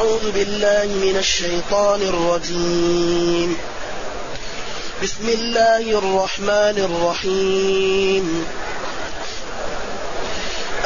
أعوذ 0.00 0.30
بالله 0.30 0.84
من 0.84 1.16
الشيطان 1.18 2.02
الرجيم. 2.02 3.56
بسم 5.02 5.28
الله 5.28 5.98
الرحمن 5.98 6.76
الرحيم. 6.90 8.46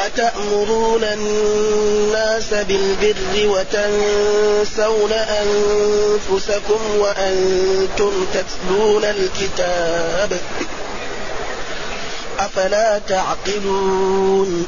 أتأمرون 0.05 1.03
الناس 1.03 2.53
بالبر 2.53 3.35
وتنسون 3.35 5.11
أنفسكم 5.11 6.79
وأنتم 6.97 8.25
تتلون 8.33 9.03
الكتاب 9.03 10.39
أفلا 12.39 12.99
تعقلون؟ 13.07 14.67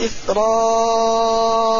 إسرائيل 0.00 1.70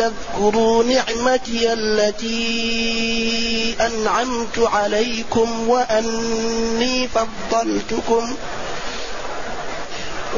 اذكروا 0.00 0.84
نعمتي 0.84 1.72
التي 1.72 3.74
أنعمت 3.80 4.58
عليكم 4.58 5.68
وأني 5.68 7.08
فضلتكم 7.08 8.34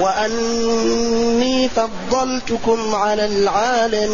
وأني 0.01 1.69
فضلتكم 1.69 2.95
على 2.95 3.25
العالمين 3.25 4.13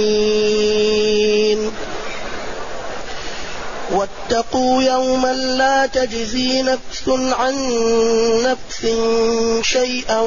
واتقوا 4.29 4.83
يوما 4.83 5.33
لا 5.33 5.87
تجزي 5.87 6.63
نفس 6.63 7.09
عن 7.09 7.55
نفس 8.43 8.87
شيئا 9.63 10.21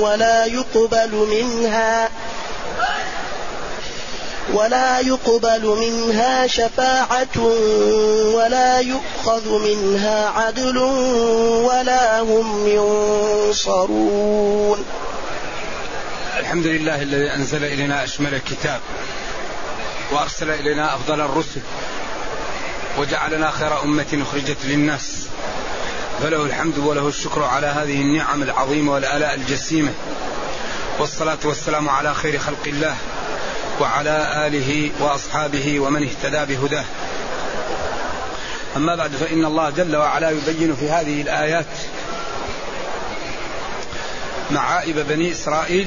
ولا 0.00 0.44
يقبل 0.44 1.10
منها 1.30 2.08
ولا 4.52 5.00
يقبل 5.00 5.66
منها 5.66 6.46
شفاعة 6.46 7.36
ولا 8.34 8.80
يؤخذ 8.80 9.48
منها 9.48 10.28
عدل 10.28 10.78
ولا 10.78 12.20
هم 12.20 12.68
ينصرون. 13.48 14.84
الحمد 16.40 16.66
لله 16.66 17.02
الذي 17.02 17.34
أنزل 17.34 17.64
إلينا 17.64 18.04
أشمل 18.04 18.34
الكتاب 18.34 18.80
وأرسل 20.12 20.50
إلينا 20.50 20.94
أفضل 20.94 21.20
الرسل 21.20 21.60
وجعلنا 22.98 23.50
خير 23.50 23.82
أمة 23.82 24.22
أخرجت 24.22 24.56
للناس. 24.64 25.26
فله 26.22 26.42
الحمد 26.42 26.78
وله 26.78 27.08
الشكر 27.08 27.42
على 27.42 27.66
هذه 27.66 28.00
النعم 28.00 28.42
العظيمة 28.42 28.92
والآلاء 28.92 29.34
الجسيمة. 29.34 29.92
والصلاة 30.98 31.38
والسلام 31.44 31.88
على 31.88 32.14
خير 32.14 32.38
خلق 32.38 32.66
الله 32.66 32.96
وعلى 33.80 34.46
آله 34.46 34.90
وأصحابه 35.00 35.80
ومن 35.80 36.02
اهتدى 36.02 36.54
بهداه. 36.54 36.84
أما 38.76 38.96
بعد 38.96 39.10
فإن 39.10 39.44
الله 39.44 39.70
جل 39.70 39.96
وعلا 39.96 40.30
يبين 40.30 40.76
في 40.76 40.90
هذه 40.90 41.22
الآيات 41.22 41.66
معائب 44.50 45.08
بني 45.08 45.32
إسرائيل 45.32 45.86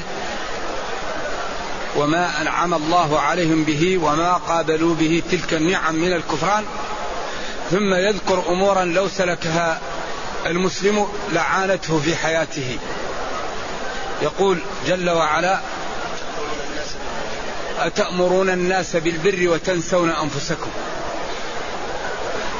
وما 1.96 2.42
أنعم 2.42 2.74
الله 2.74 3.20
عليهم 3.20 3.64
به 3.64 3.98
وما 4.02 4.32
قابلوا 4.32 4.94
به 4.94 5.22
تلك 5.30 5.54
النعم 5.54 5.94
من 5.94 6.12
الكفران. 6.12 6.64
ثم 7.70 7.94
يذكر 7.94 8.44
أمورا 8.48 8.84
لو 8.84 9.08
سلكها 9.08 9.80
المسلم 10.46 11.08
لعانته 11.32 11.98
في 11.98 12.16
حياته. 12.16 12.78
يقول 14.22 14.58
جل 14.86 15.10
وعلا 15.10 15.60
أتأمرون 17.78 18.50
الناس 18.50 18.96
بالبر 18.96 19.48
وتنسون 19.48 20.10
أنفسكم. 20.10 20.70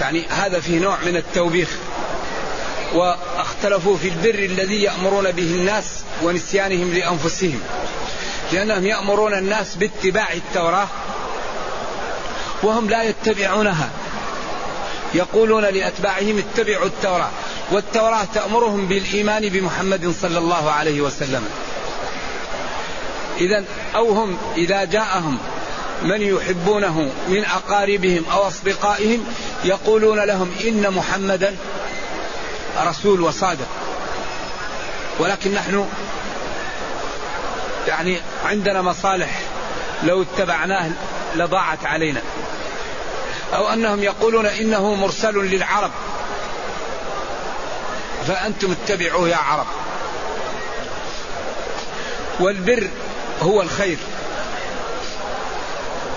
يعني 0.01 0.27
هذا 0.29 0.61
فيه 0.61 0.79
نوع 0.79 0.99
من 1.07 1.17
التوبيخ. 1.17 1.69
وأختلفوا 2.95 3.97
في 3.97 4.09
البر 4.09 4.39
الذي 4.39 4.83
يأمرون 4.83 5.31
به 5.31 5.43
الناس 5.43 6.05
ونسيانهم 6.23 6.95
لأنفسهم. 6.95 7.61
لأنهم 8.53 8.87
يأمرون 8.87 9.35
الناس 9.35 9.75
باتباع 9.75 10.33
التوراة 10.33 10.89
وهم 12.63 12.91
لا 12.91 13.03
يتبعونها. 13.03 13.91
يقولون 15.15 15.65
لأتباعهم 15.65 16.39
اتبعوا 16.39 16.87
التوراة 16.87 17.31
والتوراة 17.71 18.25
تأمرهم 18.35 18.87
بالإيمان 18.87 19.49
بمحمد 19.49 20.15
صلى 20.23 20.39
الله 20.39 20.71
عليه 20.71 21.01
وسلم. 21.01 21.49
إذا 23.41 23.65
أو 23.95 24.11
هم 24.13 24.39
إذا 24.57 24.85
جاءهم 24.85 25.39
من 26.03 26.23
يحبونه 26.23 27.11
من 27.29 27.45
أقاربهم 27.45 28.25
أو 28.33 28.47
أصدقائهم 28.47 29.25
يقولون 29.65 30.21
لهم 30.21 30.51
إن 30.65 30.91
محمدا 30.91 31.57
رسول 32.87 33.21
وصادق. 33.21 33.69
ولكن 35.19 35.55
نحن 35.55 35.89
يعني 37.89 38.19
عندنا 38.45 38.83
مصالح 38.83 39.41
لو 40.03 40.23
اتبعناه 40.23 40.91
لضاعت 41.35 41.87
علينا. 41.87 42.21
أو 43.57 43.73
أنهم 43.73 44.03
يقولون 44.03 44.47
إنه 44.47 44.95
مرسل 44.95 45.35
للعرب. 45.35 45.91
فأنتم 48.27 48.73
اتبعوه 48.73 49.29
يا 49.29 49.37
عرب. 49.37 49.67
والبر 52.41 52.89
هو 53.43 53.63
الخير. 53.63 53.97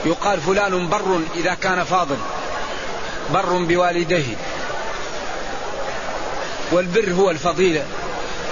يقال 0.05 0.41
فلان 0.41 0.89
بر 0.89 1.19
إذا 1.35 1.53
كان 1.53 1.83
فاضل. 1.83 2.17
بر 3.33 3.57
بوالديه. 3.57 4.35
والبر 6.71 7.11
هو 7.11 7.31
الفضيلة. 7.31 7.85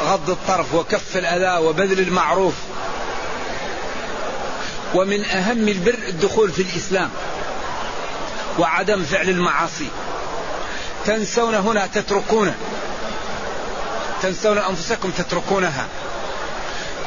غض 0.06 0.29
الطرف 0.29 0.75
وكف 0.75 1.18
الأذى 1.18 1.66
وبذل 1.66 2.00
المعروف. 2.00 2.53
ومن 4.95 5.25
أهم 5.25 5.68
البر 5.68 6.00
الدخول 6.07 6.51
في 6.51 6.62
الإسلام. 6.62 7.09
وعدم 8.60 9.04
فعل 9.04 9.30
المعاصي. 9.30 9.88
تنسون 11.06 11.56
هنا 11.56 11.88
تتركون. 11.88 12.54
تنسون 14.22 14.58
أنفسكم 14.58 15.12
تتركونها. 15.12 15.88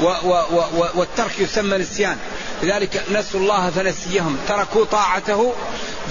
و 0.01 0.05
و 0.05 0.33
و 0.77 0.87
والترك 0.95 1.39
يسمى 1.39 1.79
نسيان. 1.79 2.17
لذلك 2.63 3.05
نسوا 3.13 3.41
الله 3.41 3.71
فنسيهم. 3.71 4.39
تركوا 4.49 4.85
طاعته 4.85 5.53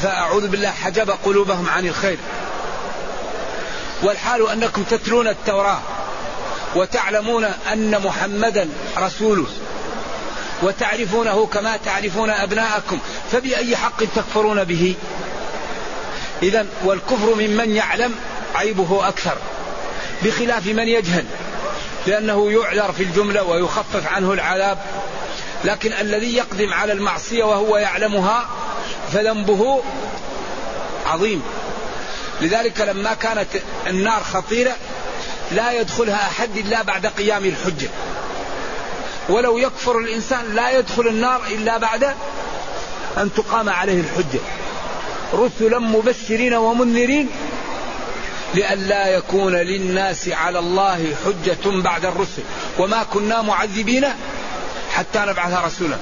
فأعوذ 0.03 0.47
بالله 0.47 0.71
حجب 0.71 1.09
قلوبهم 1.25 1.69
عن 1.69 1.87
الخير. 1.87 2.17
والحال 4.03 4.49
أنكم 4.49 4.83
تتلون 4.83 5.27
التوراة 5.27 5.79
وتعلمون 6.75 7.43
أن 7.43 8.01
محمدا 8.01 8.69
رسوله 8.97 9.45
وتعرفونه 10.63 11.45
كما 11.45 11.77
تعرفون 11.77 12.29
أبناءكم. 12.29 12.99
فبأي 13.31 13.75
حق 13.75 14.03
تكفرون 14.15 14.63
به؟ 14.63 14.95
إذا 16.43 16.65
والكفر 16.85 17.35
ممن 17.35 17.75
يعلم 17.75 18.15
عيبه 18.55 19.07
أكثر 19.07 19.37
بخلاف 20.23 20.67
من 20.67 20.87
يجهل 20.87 21.25
لأنه 22.07 22.51
يعذر 22.51 22.91
في 22.91 23.03
الجملة 23.03 23.43
ويخفف 23.43 24.07
عنه 24.07 24.33
العذاب. 24.33 24.77
لكن 25.65 25.93
الذي 25.93 26.35
يقدم 26.35 26.73
على 26.73 26.93
المعصية 26.93 27.43
وهو 27.43 27.77
يعلمها 27.77 28.49
فذنبه 29.13 29.83
عظيم. 31.05 31.43
لذلك 32.41 32.81
لما 32.81 33.13
كانت 33.13 33.47
النار 33.87 34.23
خطيرة 34.23 34.75
لا 35.51 35.71
يدخلها 35.71 36.27
أحد 36.27 36.57
إلا 36.57 36.81
بعد 36.81 37.05
قيام 37.05 37.45
الحجة. 37.45 37.89
ولو 39.29 39.57
يكفر 39.57 39.99
الإنسان 39.99 40.55
لا 40.55 40.79
يدخل 40.79 41.07
النار 41.07 41.41
إلا 41.51 41.77
بعد 41.77 42.03
أن 43.17 43.33
تقام 43.33 43.69
عليه 43.69 44.01
الحجة. 44.01 44.39
رسلا 45.33 45.79
مبشرين 45.79 46.53
ومنذرين 46.53 47.29
لئلا 48.55 49.07
يكون 49.07 49.55
للناس 49.55 50.29
على 50.29 50.59
الله 50.59 51.15
حجة 51.25 51.81
بعد 51.81 52.05
الرسل 52.05 52.41
وما 52.79 53.03
كنا 53.03 53.41
معذبين 53.41 54.05
حتى 54.91 55.19
نبعث 55.19 55.65
رسولا. 55.65 55.97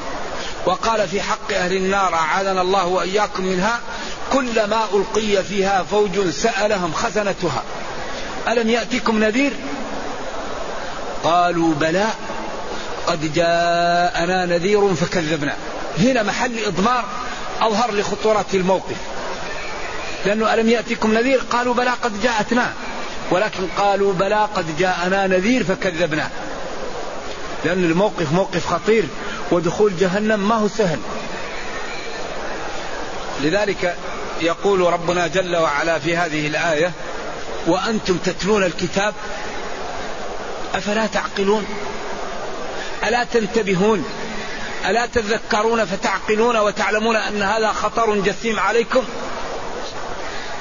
وقال 0.66 1.08
في 1.08 1.22
حق 1.22 1.52
أهل 1.54 1.74
النار 1.76 2.14
أعاذنا 2.14 2.62
الله 2.62 2.86
وإياكم 2.86 3.44
منها. 3.44 3.80
كلما 4.34 4.86
ألقي 4.94 5.44
فيها 5.44 5.84
فوج 5.84 6.30
سألهم 6.30 6.94
خزنتها 6.94 7.64
ألم 8.48 8.70
يأتكم 8.70 9.24
نذير؟ 9.24 9.54
قالوا 11.24 11.74
بلى 11.74 12.08
قد 13.08 13.34
جاءنا 13.34 14.46
نذير 14.46 14.96
فكذبنا. 14.96 15.56
هنا 16.00 16.24
محل 16.24 16.60
إضمار 16.66 17.06
أظهر 17.62 17.92
لخطورة 17.92 18.46
الموقف. 18.54 18.96
لأنه 20.26 20.54
ألم 20.54 20.70
يأتكم 20.70 21.14
نذير؟ 21.14 21.42
قالوا 21.52 21.74
بلى 21.74 21.90
قد 21.90 22.22
جاءتنا. 22.22 22.74
ولكن 23.32 23.68
قالوا 23.78 24.14
بلى 24.14 24.48
قد 24.56 24.78
جاءنا 24.78 25.28
نذير 25.28 25.64
فكذبنا. 25.64 26.30
لأن 27.66 27.84
الموقف 27.84 28.32
موقف 28.32 28.66
خطير 28.68 29.04
ودخول 29.52 29.98
جهنم 29.98 30.48
ما 30.48 30.56
هو 30.56 30.68
سهل. 30.68 31.00
لذلك 33.42 33.96
يقول 34.42 34.80
ربنا 34.80 35.28
جل 35.28 35.56
وعلا 35.56 36.00
في 36.00 36.18
هذه 36.18 36.48
الآية 36.48 36.92
وأنتم 37.68 38.18
تتلون 38.18 38.64
الكتاب 38.64 39.14
أفلا 40.76 41.06
تعقلون؟ 41.06 41.66
ألا 43.08 43.24
تنتبهون؟ 43.24 44.06
ألا 44.86 45.06
تذكرون 45.06 45.86
فتعقلون 45.86 46.58
وتعلمون 46.58 47.16
أن 47.16 47.42
هذا 47.42 47.68
خطر 47.68 48.16
جسيم 48.16 48.60
عليكم؟ 48.60 49.04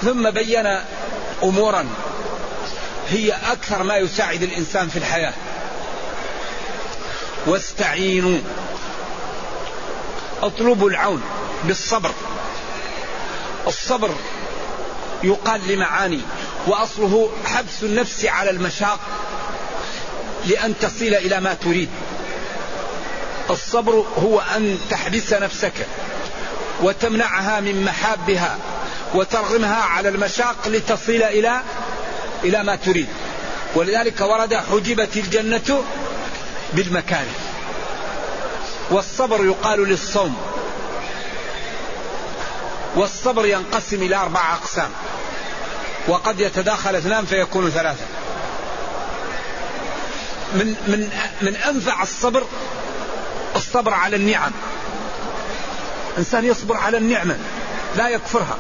ثم 0.03 0.31
بين 0.31 0.79
أمورا. 1.43 1.87
هي 3.09 3.33
أكثر 3.33 3.83
ما 3.83 3.97
يساعد 3.97 4.43
الإنسان 4.43 4.89
في 4.89 4.97
الحياة. 4.97 5.33
واستعينوا. 7.47 8.39
اطلبوا 10.43 10.91
العون 10.91 11.23
بالصبر. 11.65 12.11
الصبر 13.67 14.11
يقال 15.23 15.69
لمعاني 15.69 16.21
وأصله 16.67 17.31
حبس 17.47 17.83
النفس 17.83 18.25
على 18.25 18.51
المشاق 18.51 19.01
لأن 20.47 20.75
تصل 20.81 21.05
إلى 21.05 21.41
ما 21.41 21.55
تريد. 21.55 21.89
الصبر 23.51 24.05
هو 24.19 24.41
أن 24.41 24.79
تحبس 24.91 25.33
نفسك 25.33 25.87
وتمنعها 26.83 27.61
من 27.61 27.85
محابها. 27.85 28.59
وترغمها 29.15 29.83
على 29.83 30.09
المشاق 30.09 30.69
لتصل 30.69 31.13
إلى 31.13 31.61
إلى 32.45 32.65
ما 32.65 32.77
تريد. 32.77 33.09
ولذلك 33.75 34.21
ورد 34.21 34.55
حجبت 34.55 35.17
الجنة 35.17 35.85
بالمكاره. 36.73 37.35
والصبر 38.91 39.45
يقال 39.45 39.89
للصوم. 39.89 40.37
والصبر 42.97 43.47
ينقسم 43.47 44.03
إلى 44.03 44.17
أربع 44.17 44.55
أقسام. 44.55 44.91
وقد 46.09 46.41
يتداخل 46.41 46.97
اثنان 46.97 47.25
فيكون 47.25 47.71
ثلاثة. 47.71 48.05
من 50.55 50.67
من 50.67 51.11
من 51.43 51.57
أنفع 51.57 52.03
الصبر 52.03 52.43
الصبر 53.57 53.95
على 53.95 54.17
النعم. 54.17 54.53
إنسان 56.19 56.45
يصبر 56.45 56.77
على 56.77 56.97
النعمة 56.97 57.39
لا 57.97 58.09
يكفرها. 58.09 58.59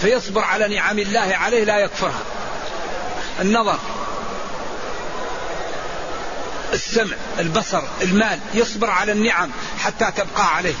فيصبر 0.00 0.40
على 0.44 0.76
نعم 0.76 0.98
الله 0.98 1.36
عليه 1.36 1.64
لا 1.64 1.78
يكفرها. 1.78 2.22
النظر 3.40 3.78
السمع 6.72 7.16
البصر 7.38 7.82
المال 8.02 8.38
يصبر 8.54 8.90
على 8.90 9.12
النعم 9.12 9.50
حتى 9.78 10.12
تبقى 10.16 10.56
عليه. 10.56 10.74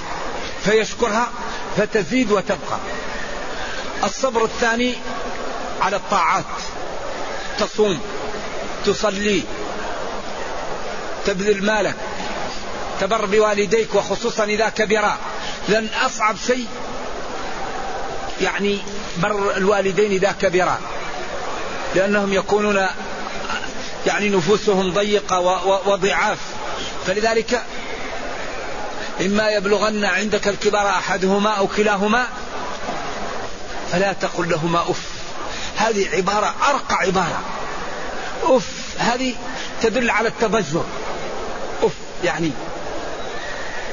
فيشكرها 0.64 1.28
فتزيد 1.76 2.32
وتبقى. 2.32 2.78
الصبر 4.04 4.44
الثاني 4.44 4.94
على 5.80 5.96
الطاعات. 5.96 6.44
تصوم 7.58 8.00
تصلي 8.86 9.42
تبذل 11.26 11.64
مالك 11.64 11.94
تبر 13.00 13.26
بوالديك 13.26 13.94
وخصوصا 13.94 14.44
إذا 14.44 14.68
كبرا 14.68 15.16
لأن 15.68 15.88
أصعب 16.06 16.36
شيء 16.46 16.66
يعني 18.40 18.78
بر 19.16 19.56
الوالدين 19.56 20.10
إذا 20.10 20.34
كبرا 20.42 20.78
لأنهم 21.94 22.32
يكونون 22.32 22.86
يعني 24.06 24.28
نفوسهم 24.28 24.92
ضيقة 24.92 25.40
وضعاف. 25.86 26.38
فلذلك 27.06 27.62
إما 29.20 29.50
يبلغن 29.50 30.04
عندك 30.04 30.48
الكبار 30.48 30.88
أحدهما 30.88 31.50
أو 31.50 31.66
كلاهما 31.66 32.26
فلا 33.92 34.12
تقل 34.12 34.48
لهما 34.48 34.80
أف. 34.80 35.02
هذه 35.76 36.08
عبارة 36.16 36.54
أرقى 36.68 36.94
عبارة. 36.94 37.40
أف 38.42 38.96
هذه 38.98 39.34
تدل 39.82 40.10
على 40.10 40.28
التضجر. 40.28 40.84
أف 41.82 41.92
يعني 42.24 42.50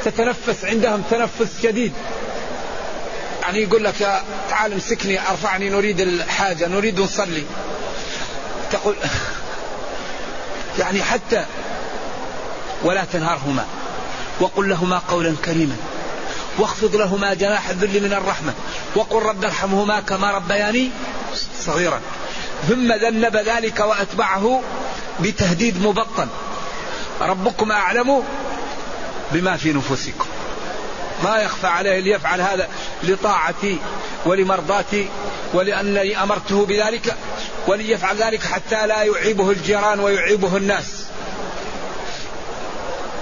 تتنفس 0.05 0.65
عندهم 0.65 1.03
تنفس 1.11 1.61
شديد. 1.63 1.93
يعني 3.43 3.59
يقول 3.59 3.83
لك 3.83 4.01
يا 4.01 4.23
تعال 4.49 4.73
امسكني 4.73 5.29
أرفعني 5.29 5.69
نريد 5.69 5.99
الحاجة 6.01 6.67
نريد 6.67 6.99
نصلي. 6.99 7.43
تقول 8.71 8.95
يعني 10.79 11.03
حتى 11.03 11.45
ولا 12.83 13.05
تنهرهما 13.13 13.65
وقل 14.39 14.69
لهما 14.69 15.01
قولا 15.09 15.35
كريما 15.45 15.75
واخفض 16.57 16.95
لهما 16.95 17.33
جناح 17.33 17.69
الذل 17.69 18.03
من 18.03 18.13
الرحمة 18.13 18.53
وقل 18.95 19.21
رب 19.21 19.45
ارحمهما 19.45 19.99
كما 19.99 20.31
ربياني 20.31 20.89
صغيرا. 21.59 22.01
ثم 22.69 22.93
ذنب 22.93 23.35
ذلك 23.35 23.79
وأتبعه 23.79 24.61
بتهديد 25.19 25.81
مبطن. 25.81 26.27
ربكم 27.21 27.71
أعلم 27.71 28.23
بما 29.31 29.57
في 29.57 29.73
نفوسكم. 29.73 30.25
ما 31.23 31.37
يخفى 31.37 31.67
عليه 31.67 31.99
ليفعل 31.99 32.41
هذا 32.41 32.69
لطاعتي 33.03 33.77
ولمرضاتي 34.25 35.09
ولأنني 35.53 36.23
أمرته 36.23 36.65
بذلك 36.65 37.15
وليفعل 37.67 38.17
ذلك 38.17 38.43
حتى 38.43 38.87
لا 38.87 39.03
يعيبه 39.03 39.51
الجيران 39.51 39.99
ويعيبه 39.99 40.57
الناس. 40.57 41.05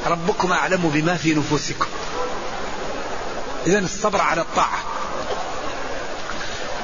ربكم 0.05 0.51
أعلم 0.51 0.89
بما 0.93 1.17
في 1.17 1.33
نفوسكم. 1.33 1.85
إذا 3.67 3.79
الصبر 3.79 4.21
على 4.21 4.41
الطاعة. 4.41 4.79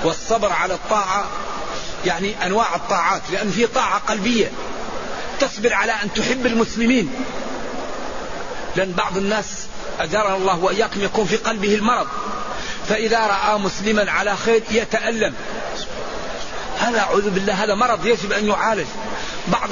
والصبر 0.03 0.53
على 0.53 0.73
الطاعة 0.73 1.25
يعني 2.05 2.45
أنواع 2.45 2.75
الطاعات 2.75 3.21
لأن 3.31 3.49
في 3.49 3.67
طاعة 3.67 3.99
قلبية 3.99 4.51
تصبر 5.39 5.73
على 5.73 5.91
أن 5.91 6.13
تحب 6.13 6.45
المسلمين. 6.45 7.25
لأن 8.75 8.91
بعض 8.91 9.17
الناس 9.17 9.66
أجرنا 9.99 10.35
الله 10.35 10.59
وإياكم 10.59 11.03
يكون 11.03 11.25
في 11.25 11.35
قلبه 11.35 11.75
المرض. 11.75 12.07
فإذا 12.89 13.19
رأى 13.19 13.59
مسلما 13.59 14.11
على 14.11 14.35
خير 14.35 14.63
يتألم. 14.71 15.33
هذا 16.79 16.99
أعوذ 16.99 17.29
بالله 17.29 17.63
هذا 17.63 17.75
مرض 17.75 18.05
يجب 18.05 18.31
أن 18.31 18.47
يعالج. 18.47 18.85
بعض 19.47 19.69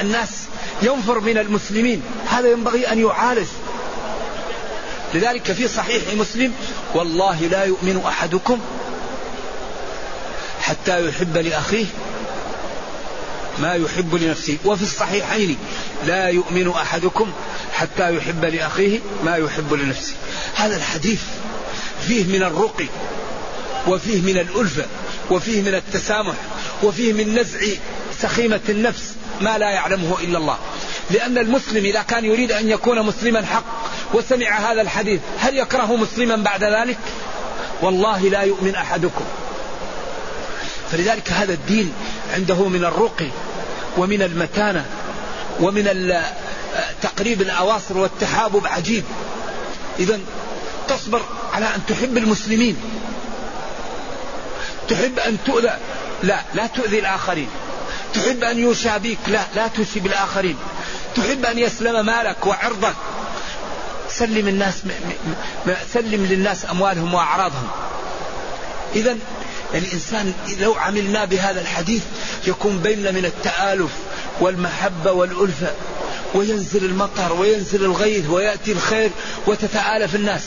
الناس 0.00 0.28
ينفر 0.82 1.20
من 1.20 1.38
المسلمين. 1.38 2.02
هذا 2.30 2.48
ينبغي 2.48 2.92
أن 2.92 2.98
يعالج. 2.98 3.46
لذلك 5.14 5.52
في 5.52 5.68
صحيح 5.68 6.02
مسلم 6.14 6.52
والله 6.94 7.40
لا 7.40 7.64
يؤمن 7.64 8.02
أحدكم 8.06 8.60
حتى 10.60 11.08
يحب 11.08 11.36
لأخيه 11.36 11.86
ما 13.58 13.74
يحب 13.74 14.14
لنفسه. 14.14 14.56
وفي 14.64 14.82
الصحيحين 14.82 15.58
لا 16.06 16.28
يؤمن 16.28 16.68
أحدكم 16.70 17.32
حتى 17.80 18.16
يحب 18.16 18.44
لأخيه 18.44 18.98
ما 19.24 19.36
يحب 19.36 19.74
لنفسه. 19.74 20.14
هذا 20.54 20.76
الحديث 20.76 21.20
فيه 22.06 22.24
من 22.24 22.42
الرقي 22.42 22.86
وفيه 23.86 24.20
من 24.20 24.38
الألفة 24.38 24.84
وفيه 25.30 25.62
من 25.62 25.74
التسامح 25.74 26.34
وفيه 26.82 27.12
من 27.12 27.38
نزع 27.38 27.58
سخيمة 28.18 28.60
النفس 28.68 29.14
ما 29.40 29.58
لا 29.58 29.70
يعلمه 29.70 30.16
إلا 30.20 30.38
الله. 30.38 30.58
لأن 31.10 31.38
المسلم 31.38 31.84
إذا 31.84 32.02
كان 32.02 32.24
يريد 32.24 32.52
أن 32.52 32.68
يكون 32.68 33.02
مسلما 33.02 33.46
حق 33.46 33.64
وسمع 34.14 34.58
هذا 34.58 34.80
الحديث 34.80 35.20
هل 35.38 35.58
يكره 35.58 35.96
مسلما 35.96 36.36
بعد 36.36 36.64
ذلك؟ 36.64 36.98
والله 37.82 38.28
لا 38.28 38.42
يؤمن 38.42 38.74
أحدكم. 38.74 39.24
فلذلك 40.92 41.30
هذا 41.30 41.52
الدين 41.52 41.92
عنده 42.34 42.68
من 42.68 42.84
الرقي 42.84 43.28
ومن 43.98 44.22
المتانة 44.22 44.86
ومن 45.60 45.88
تقريب 47.02 47.42
الأواصر 47.42 47.98
والتحابب 47.98 48.66
عجيب. 48.66 49.04
إذا 49.98 50.20
تصبر 50.88 51.22
على 51.52 51.66
أن 51.66 51.80
تحب 51.88 52.16
المسلمين. 52.16 52.76
تحب 54.88 55.18
أن 55.18 55.38
تؤذى. 55.46 55.78
لا 56.22 56.42
لا 56.54 56.66
تؤذي 56.66 56.98
الآخرين. 56.98 57.48
تحب 58.14 58.44
أن 58.44 58.58
يوشى 58.58 58.98
بك 58.98 59.18
لا 59.26 59.40
لا 59.54 59.66
توشي 59.68 60.00
بالآخرين 60.00 60.56
تحب 61.14 61.44
أن 61.44 61.58
يسلم 61.58 62.06
مالك 62.06 62.46
وعرضك 62.46 62.94
سلم 64.10 64.48
الناس 64.48 64.74
سلم 65.92 66.26
للناس 66.26 66.66
أموالهم 66.70 67.14
وأعراضهم. 67.14 67.68
إذا 68.94 69.16
الإنسان 69.74 70.34
لو 70.60 70.74
عملنا 70.74 71.24
بهذا 71.24 71.60
الحديث 71.60 72.02
يكون 72.46 72.78
بيننا 72.78 73.10
من 73.10 73.24
التآلف 73.24 73.90
والمحبة 74.40 75.12
والألفة. 75.12 75.72
وينزل 76.34 76.84
المطر 76.84 77.32
وينزل 77.32 77.84
الغيث 77.84 78.28
ويأتي 78.28 78.72
الخير 78.72 79.10
وتتآلف 79.46 80.14
الناس. 80.14 80.42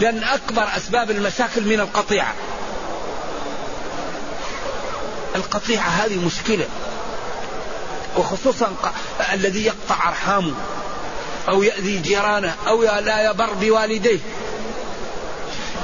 لأن 0.00 0.24
أكبر 0.24 0.68
أسباب 0.76 1.10
المشاكل 1.10 1.64
من 1.64 1.80
القطيعة. 1.80 2.34
القطيعة 5.36 5.88
هذه 5.88 6.16
مشكلة. 6.26 6.66
وخصوصا 8.16 8.76
الذي 9.32 9.64
يقطع 9.64 10.08
أرحامه 10.08 10.54
أو 11.48 11.62
يأذي 11.62 11.98
جيرانه 11.98 12.54
أو 12.66 12.82
لا 12.82 13.30
يبر 13.30 13.52
بوالديه. 13.52 14.18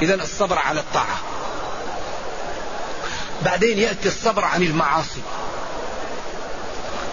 إذا 0.01 0.15
الصبر 0.15 0.57
على 0.59 0.79
الطاعة. 0.79 1.19
بعدين 3.45 3.79
يأتي 3.79 4.07
الصبر 4.07 4.45
عن 4.45 4.63
المعاصي. 4.63 5.21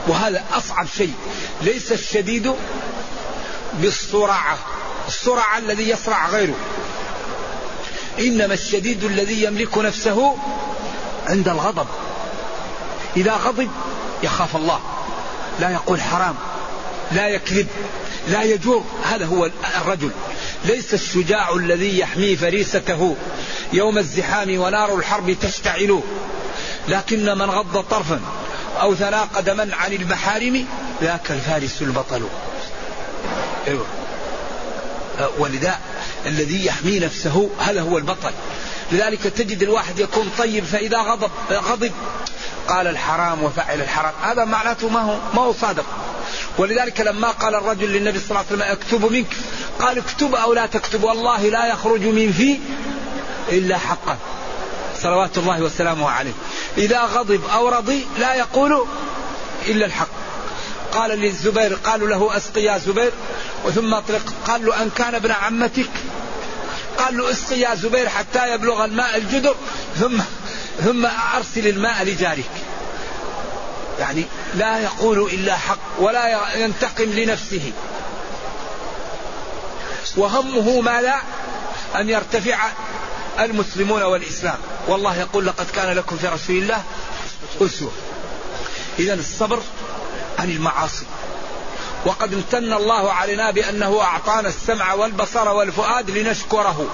وهذا 0.08 0.44
أصعب 0.52 0.86
شيء. 0.96 1.14
ليس 1.62 1.92
الشديد 1.92 2.52
بالصراعة. 3.74 4.58
الصراع 5.08 5.58
الذي 5.58 5.88
يصرع 5.88 6.28
غيره. 6.28 6.54
إنما 8.18 8.54
الشديد 8.54 9.04
الذي 9.04 9.42
يملك 9.42 9.78
نفسه 9.78 10.36
عند 11.26 11.48
الغضب. 11.48 11.86
إذا 13.16 13.32
غضب 13.32 13.70
يخاف 14.22 14.56
الله. 14.56 14.80
لا 15.60 15.70
يقول 15.70 16.00
حرام. 16.00 16.34
لا 17.12 17.28
يكذب. 17.28 17.66
لا 18.28 18.42
يجور. 18.42 18.84
هذا 19.04 19.26
هو 19.26 19.50
الرجل. 19.76 20.10
ليس 20.64 20.94
الشجاع 20.94 21.54
الذي 21.54 21.98
يحمي 21.98 22.36
فريسته 22.36 23.16
يوم 23.72 23.98
الزحام 23.98 24.58
ونار 24.58 24.94
الحرب 24.94 25.36
تشتعل. 25.42 26.00
لكن 26.88 27.38
من 27.38 27.50
غض 27.50 27.84
طرفا 27.90 28.20
أو 28.84 28.94
ثنى 28.94 29.16
قدما 29.16 29.68
عن 29.72 29.92
المحارم 29.92 30.66
ذاك 31.02 31.30
الفارس 31.30 31.82
البطل. 31.82 32.28
أيوة. 33.66 33.86
ولذا 35.38 35.78
الذي 36.26 36.66
يحمي 36.66 36.98
نفسه 36.98 37.50
هذا 37.58 37.80
هو 37.80 37.98
البطل؟ 37.98 38.30
لذلك 38.92 39.22
تجد 39.22 39.62
الواحد 39.62 39.98
يكون 39.98 40.30
طيب 40.38 40.64
فإذا 40.64 40.98
غضب 40.98 41.30
غضب. 41.52 41.92
قال 42.68 42.86
الحرام 42.86 43.42
وفعل 43.42 43.80
الحرام. 43.80 44.12
هذا 44.22 44.44
معناته 44.44 44.88
ما 44.88 45.00
هو 45.00 45.16
ما 45.34 45.42
هو 45.42 45.52
صادق. 45.52 45.84
ولذلك 46.58 47.00
لما 47.00 47.30
قال 47.30 47.54
الرجل 47.54 47.88
للنبي 47.88 48.18
صلى 48.18 48.28
الله 48.28 48.38
عليه 48.38 48.48
وسلم 48.48 48.62
اكتب 48.62 49.12
منك. 49.12 49.36
قال 49.80 49.98
اكتب 49.98 50.34
أو 50.34 50.52
لا 50.52 50.66
تكتب 50.66 51.04
والله 51.04 51.48
لا 51.48 51.66
يخرج 51.66 52.00
من 52.00 52.32
في 52.32 52.58
إلا 53.56 53.78
حقا. 53.78 54.16
صلوات 55.02 55.38
الله 55.38 55.62
وسلامه 55.62 56.10
عليه. 56.10 56.32
إذا 56.78 57.00
غضب 57.00 57.40
أو 57.54 57.68
رضي 57.68 58.06
لا 58.18 58.34
يقول 58.34 58.86
إلا 59.66 59.86
الحق. 59.86 60.08
قال 60.92 61.10
للزبير 61.10 61.74
قالوا 61.74 62.08
له 62.08 62.36
أسقي 62.36 62.62
يا 62.62 62.78
زبير. 62.78 63.12
وثم 63.64 63.94
أطلق. 63.94 64.34
قال 64.46 64.66
له 64.66 64.82
أن 64.82 64.90
كان 64.96 65.14
ابن 65.14 65.30
عمتك؟ 65.30 65.90
قال 66.98 67.16
له 67.18 67.30
اسقي 67.30 67.60
يا 67.60 67.74
زبير 67.74 68.08
حتى 68.08 68.54
يبلغ 68.54 68.84
الماء 68.84 69.16
الجدر 69.16 69.54
ثم 70.00 70.18
ثم 70.84 71.06
أرسل 71.36 71.66
الماء 71.66 72.04
لجارك. 72.04 72.50
يعني 73.98 74.24
لا 74.54 74.78
يقول 74.78 75.18
إلا 75.18 75.56
حق 75.56 75.78
ولا 75.98 76.56
ينتقم 76.56 77.04
لنفسه. 77.04 77.72
وهمه 80.16 80.80
ما 80.80 81.00
لا 81.00 81.20
أن 82.00 82.08
يرتفع 82.08 82.68
المسلمون 83.40 84.02
والإسلام. 84.02 84.58
والله 84.88 85.16
يقول 85.16 85.46
لقد 85.46 85.66
كان 85.70 85.96
لكم 85.96 86.16
في 86.16 86.28
رسول 86.28 86.56
الله 86.56 86.82
أسوة. 87.60 87.92
اذا 88.98 89.14
الصبر 89.14 89.60
عن 90.38 90.50
المعاصي. 90.50 91.06
وقد 92.06 92.34
امتن 92.34 92.72
الله 92.72 93.12
علينا 93.12 93.50
بأنه 93.50 94.00
أعطانا 94.00 94.48
السمع 94.48 94.92
والبصر 94.92 95.48
والفؤاد 95.48 96.10
لنشكره. 96.10 96.86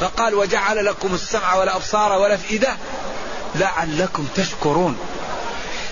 فقال 0.00 0.34
وجعل 0.34 0.84
لكم 0.84 1.14
السمع 1.14 1.54
والأبصار 1.54 2.12
والأفئدة 2.12 2.76
لعلكم 3.54 4.26
تشكرون. 4.36 4.98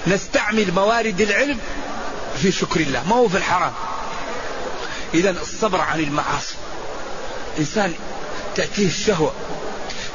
نستعمل 0.07 0.73
موارد 0.73 1.21
العلم 1.21 1.59
في 2.43 2.53
شكر 2.53 2.81
الله. 2.81 3.09
ما 3.09 3.17
هو 3.17 3.29
في 3.29 3.37
الحرام؟ 3.37 3.73
اذا 5.15 5.31
الصبر 5.31 5.81
عن 5.81 6.01
المعاصي. 6.01 6.55
إنسان 7.59 7.95
تأتيه 8.59 8.87
الشهوة 8.87 9.33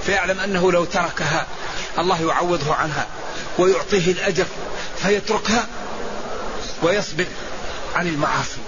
فيعلم 0.05 0.39
أنه 0.39 0.71
لو 0.71 0.85
تركها 0.85 1.47
الله 1.99 2.21
يعوضه 2.21 2.75
عنها 2.75 3.07
ويعطيه 3.57 4.11
الأجر 4.11 4.45
فيتركها 4.97 5.67
ويصبر 6.81 7.25
عن 7.95 8.07
المعاصي. 8.07 8.59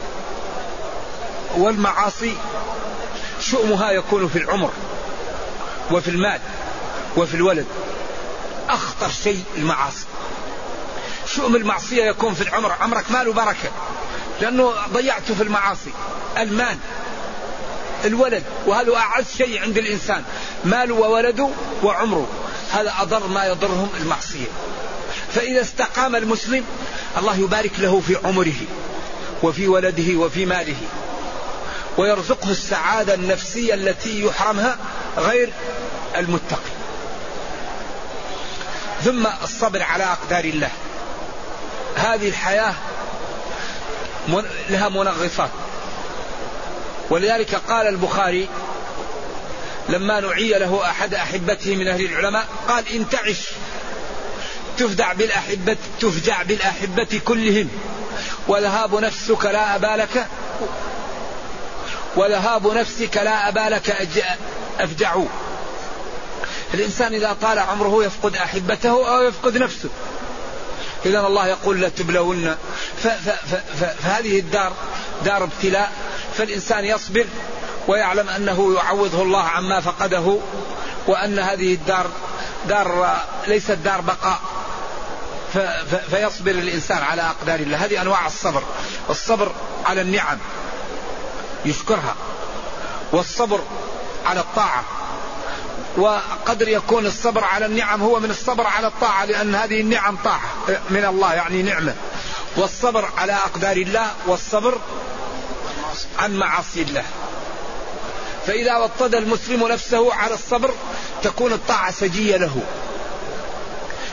والمعاصي 1.56 2.38
شؤمها 3.42 3.92
يكون 3.92 4.28
في 4.28 4.38
العمر 4.38 4.72
وفي 5.92 6.08
المال 6.08 6.40
وفي 7.18 7.34
الولد. 7.34 7.66
أخطر 8.70 9.10
شيء 9.24 9.44
المعاصي. 9.58 10.06
شؤم 11.36 11.56
المعصية 11.56 12.04
يكون 12.04 12.34
في 12.34 12.42
العمر 12.42 12.72
عمرك 12.72 13.12
ماله 13.12 13.34
بركة 13.34 13.70
لأنه 14.42 14.74
ضيعته 14.94 15.36
في 15.36 15.44
المعاصي. 15.44 15.92
المال. 16.38 16.78
الولد 18.06 18.44
وهذا 18.66 18.96
أعز 18.96 19.26
شيء 19.38 19.62
عند 19.62 19.78
الإنسان؟ 19.78 20.24
ماله 20.66 20.94
وولده 20.94 21.50
وعمره 21.84 22.28
هذا 22.72 22.94
أضر 23.02 23.28
ما 23.28 23.46
يضرهم 23.46 23.90
المعصية. 24.02 24.48
فإذا 25.34 25.62
استقام 25.62 26.16
المسلم 26.16 26.66
الله 27.18 27.38
يبارك 27.38 27.72
له 27.80 28.00
في 28.00 28.18
عمره 28.24 28.54
وفي 29.44 29.68
ولده 29.68 30.20
وفي 30.20 30.46
ماله 30.46 30.76
ويرزقه 31.98 32.52
السعادة 32.52 33.14
النفسية 33.14 33.74
التي 33.74 34.26
يحرمها 34.26 34.78
غير 35.18 35.50
المتقي. 36.18 36.76
ثم 39.04 39.28
الصبر 39.44 39.84
على 39.84 40.04
أقدار 40.04 40.44
الله. 40.44 40.70
هذه 41.96 42.28
الحياة 42.28 42.74
لها 44.70 44.90
منغصات. 44.90 45.50
ولذلك 47.10 47.56
قال 47.56 47.88
البخاري 47.88 48.48
لما 49.90 50.20
نعي 50.20 50.50
له 50.50 50.90
أحد 50.90 51.14
أحبته 51.14 51.76
من 51.76 51.88
أهل 51.88 52.06
العلماء 52.06 52.48
قال 52.68 52.88
إن 52.88 53.10
تعش 53.10 53.50
تفدع 54.78 55.14
بالأحبة 55.14 55.78
تفجع 56.00 56.42
بالأحبة 56.42 57.22
كلهم 57.26 57.70
وذهاب 58.48 58.96
نفسك 58.96 59.46
لا 59.46 59.76
أبا 59.76 60.02
لك 60.02 60.28
وذهاب 62.16 62.68
نفسك 62.68 63.18
لا 63.18 63.50
أبا 63.50 63.76
لك 63.76 63.90
أفجع 64.80 65.16
الإنسان 66.74 67.14
إذا 67.14 67.38
طال 67.42 67.60
عمره 67.60 68.04
يفقد 68.04 68.36
أحبته 68.36 69.18
أو 69.18 69.22
يفقد 69.22 69.58
نفسه. 69.58 69.90
إذا 71.06 71.20
الله 71.20 71.48
يقول 71.48 71.82
لتبلون 71.82 72.56
فهذه 74.02 74.40
الدار 74.40 74.74
دار 75.26 75.44
ابتلاء 75.44 75.92
فالإنسان 76.38 76.86
يصبر 76.86 77.26
ويعلم 77.88 78.30
أنه 78.30 78.76
يعوضه 78.76 79.22
الله 79.22 79.44
عما 79.44 79.82
فقده 79.82 80.38
وأن 81.08 81.40
هذه 81.40 81.74
الدار 81.74 82.08
دار 82.68 83.18
ليست 83.48 83.72
دار 83.72 84.02
بقاء. 84.02 84.40
فيصبر 86.10 86.52
الإنسان 86.52 86.98
على 86.98 87.22
أقدار 87.22 87.60
الله. 87.60 87.86
هذه 87.86 88.02
أنواع 88.02 88.28
الصبر. 88.28 88.64
الصبر 89.10 89.52
على 89.86 90.02
النعم 90.02 90.38
يشكرها. 91.66 92.16
والصبر 93.12 93.62
على 94.26 94.40
الطاعة. 94.40 94.84
وقدر 95.98 96.68
يكون 96.68 97.06
الصبر 97.06 97.44
على 97.44 97.66
النعم 97.66 98.02
هو 98.02 98.20
من 98.20 98.30
الصبر 98.30 98.68
على 98.68 98.88
الطاعة 98.88 99.26
لأن 99.26 99.56
هذه 99.56 99.82
النعم 99.82 100.18
طاعة 100.24 100.50
من 100.90 101.06
الله 101.06 101.34
يعني 101.34 101.62
نعمة. 101.64 101.96
والصبر 102.58 103.10
على 103.18 103.34
أقدار 103.34 103.78
الله 103.78 104.08
والصبر 104.28 104.80
عن 106.20 106.36
معاصي 106.36 106.82
الله. 106.82 107.04
فإذا 108.48 108.78
وطد 108.78 109.16
المسلم 109.16 109.68
نفسه 109.68 110.14
على 110.14 110.34
الصبر 110.34 110.74
تكون 111.24 111.54
الطاعة 111.54 111.92
سجية 111.92 112.38
له. 112.38 112.62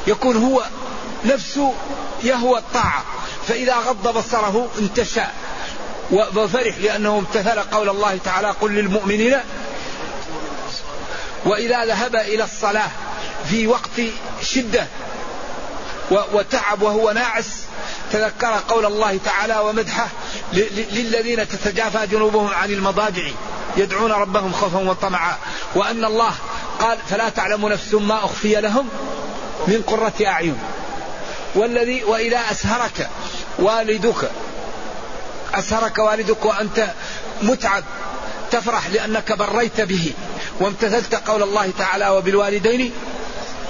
يكون 0.06 0.36
هو 0.36 0.64
نفسه 1.24 1.74
يهوى 2.22 2.58
الطاعة. 2.58 3.04
فإذا 3.48 3.76
غض 3.76 4.18
بصره 4.18 4.68
انتشى 4.78 5.24
وفرح 6.12 6.78
لأنه 6.78 7.18
امتثل 7.18 7.60
قول 7.60 7.88
الله 7.88 8.18
تعالى 8.24 8.50
قل 8.50 8.70
للمؤمنين 8.70 9.36
وإذا 11.44 11.84
ذهب 11.84 12.16
إلى 12.16 12.44
الصلاة 12.44 12.90
في 13.50 13.66
وقت 13.66 14.00
شدة 14.42 14.86
وتعب 16.10 16.82
وهو 16.82 17.10
ناعس 17.10 17.64
تذكر 18.12 18.62
قول 18.68 18.86
الله 18.86 19.18
تعالى 19.24 19.58
ومدحه 19.58 20.08
للذين 20.92 21.48
تتجافى 21.48 22.06
جنوبهم 22.06 22.48
عن 22.48 22.70
المضاجع 22.70 23.22
يدعون 23.76 24.12
ربهم 24.12 24.52
خوفا 24.52 24.78
وطمعا. 24.78 25.36
وأن 25.74 26.04
الله 26.04 26.32
قال 26.80 26.98
فلا 27.10 27.28
تعلم 27.28 27.68
نفس 27.68 27.94
ما 27.94 28.24
أخفي 28.24 28.60
لهم 28.60 28.88
من 29.68 29.82
قرة 29.86 30.26
أعين. 30.26 30.58
والذي 31.54 32.04
وإذا 32.04 32.40
أسهرك 32.50 33.08
والدك 33.58 34.30
أسهرك 35.54 35.98
والدك 35.98 36.44
وأنت 36.44 36.90
متعب 37.42 37.84
تفرح 38.50 38.86
لأنك 38.86 39.32
بريت 39.32 39.80
به. 39.80 40.12
وامتثلت 40.60 41.14
قول 41.14 41.42
الله 41.42 41.70
تعالى 41.78 42.08
وبالوالدين 42.08 42.92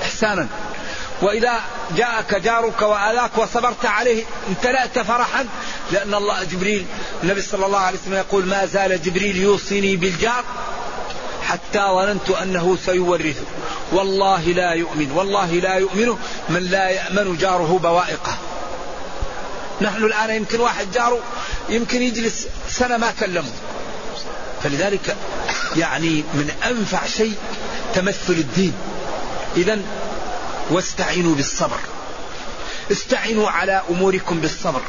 إحسانا. 0.02 0.48
وإذا 1.22 1.60
جاءك 1.96 2.34
جارك 2.34 2.82
وآذاك 2.82 3.38
وصبرت 3.38 3.86
عليه 3.86 4.24
امتلأت 4.48 4.98
فرحا 4.98 5.46
لأن 5.92 6.14
الله 6.14 6.44
جبريل 6.44 6.86
النبي 7.22 7.40
صلى 7.40 7.66
الله 7.66 7.78
عليه 7.78 7.98
وسلم 7.98 8.14
يقول 8.14 8.46
ما 8.46 8.66
زال 8.66 9.02
جبريل 9.02 9.36
يوصيني 9.36 9.96
بالجار 9.96 10.44
حتى 11.42 11.78
ظننت 11.78 12.30
أنه 12.30 12.78
سيورثه. 12.86 13.44
والله 13.92 14.40
لا 14.40 14.72
يؤمن 14.72 15.12
والله 15.12 15.52
لا 15.52 15.74
يؤمن 15.74 16.16
من 16.48 16.62
لا 16.70 16.88
يأمن 16.88 17.36
جاره 17.36 17.80
بوائقه. 17.82 18.36
نحن 19.80 20.04
الآن 20.04 20.30
يمكن 20.30 20.60
واحد 20.60 20.92
جاره 20.92 21.18
يمكن 21.68 22.02
يجلس 22.02 22.46
سنة 22.68 22.96
ما 22.96 23.12
كلمه. 23.20 23.52
فلذلك 24.62 25.16
يعني 25.76 26.24
من 26.34 26.50
أنفع 26.66 27.06
شيء 27.06 27.34
تمثل 27.94 28.32
الدين. 28.32 28.72
إذا 29.56 29.78
واستعينوا 30.70 31.34
بالصبر. 31.34 31.78
استعينوا 32.92 33.50
على 33.50 33.82
أموركم 33.90 34.40
بالصبر. 34.40 34.80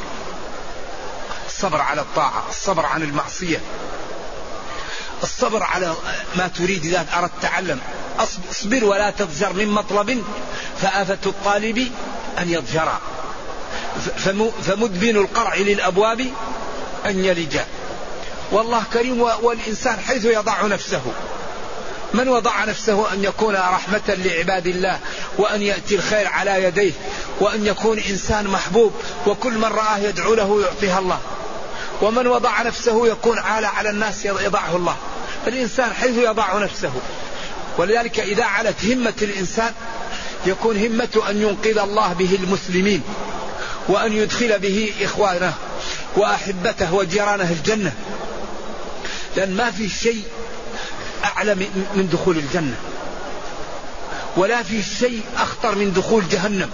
الصبر 1.46 1.80
على 1.80 2.00
الطاعة 2.00 2.44
الصبر 2.50 2.86
عن 2.86 3.02
المعصية. 3.02 3.60
الصبر 5.22 5.62
على 5.62 5.94
ما 6.36 6.48
تريد 6.48 6.84
إذا 6.84 7.06
أردت 7.16 7.32
تعلم. 7.42 7.80
اصبر 8.50 8.84
ولا 8.84 9.10
تضجر 9.10 9.52
من 9.52 9.68
مطلب 9.68 10.24
فآفة 10.82 11.18
الطالب 11.26 11.92
أن 12.38 12.50
يضجر. 12.50 12.98
فمدبن 14.62 15.16
القرع 15.16 15.54
للأبواب 15.54 16.20
أن 17.06 17.24
يلج. 17.24 17.58
والله 18.52 18.82
كريم 18.92 19.20
والإنسان 19.20 19.98
حيث 20.00 20.24
يضع 20.24 20.66
نفسه. 20.66 21.02
من 22.14 22.28
وضع 22.28 22.64
نفسه 22.64 23.12
أن 23.12 23.24
يكون 23.24 23.54
رحمة 23.54 24.02
لعباد 24.08 24.66
الله 24.66 24.98
وأن 25.38 25.62
يأتي 25.62 25.94
الخير 25.94 26.28
على 26.28 26.64
يديه 26.64 26.92
وأن 27.40 27.66
يكون 27.66 27.98
إنسان 27.98 28.46
محبوب 28.46 28.92
وكل 29.26 29.52
من 29.52 29.64
رآه 29.64 29.98
يدعو 29.98 30.34
له 30.34 30.62
يعطيها 30.62 30.98
الله. 30.98 31.20
ومن 32.02 32.26
وضع 32.26 32.62
نفسه 32.62 33.06
يكون 33.06 33.38
عالى 33.38 33.66
على 33.66 33.90
الناس 33.90 34.24
يضعه 34.24 34.76
الله. 34.76 34.96
الإنسان 35.46 35.92
حيث 35.92 36.18
يضع 36.18 36.58
نفسه. 36.58 36.92
ولذلك 37.78 38.20
إذا 38.20 38.44
علت 38.44 38.84
همة 38.84 39.14
الإنسان 39.22 39.72
يكون 40.46 40.84
همته 40.84 41.30
أن 41.30 41.42
ينقذ 41.42 41.78
الله 41.78 42.12
به 42.12 42.38
المسلمين 42.42 43.02
وأن 43.88 44.12
يدخل 44.12 44.58
به 44.58 44.92
إخوانه 45.02 45.54
وأحبته 46.16 46.94
وجيرانه 46.94 47.50
الجنة. 47.50 47.92
لأن 49.36 49.56
ما 49.56 49.70
في 49.70 49.88
شيء 49.88 50.22
أعلى 51.24 51.54
من 51.94 52.08
دخول 52.12 52.38
الجنة. 52.38 52.76
ولا 54.36 54.62
في 54.62 54.82
شيء 54.82 55.22
أخطر 55.36 55.74
من 55.74 55.92
دخول 55.92 56.28
جهنم. 56.28 56.70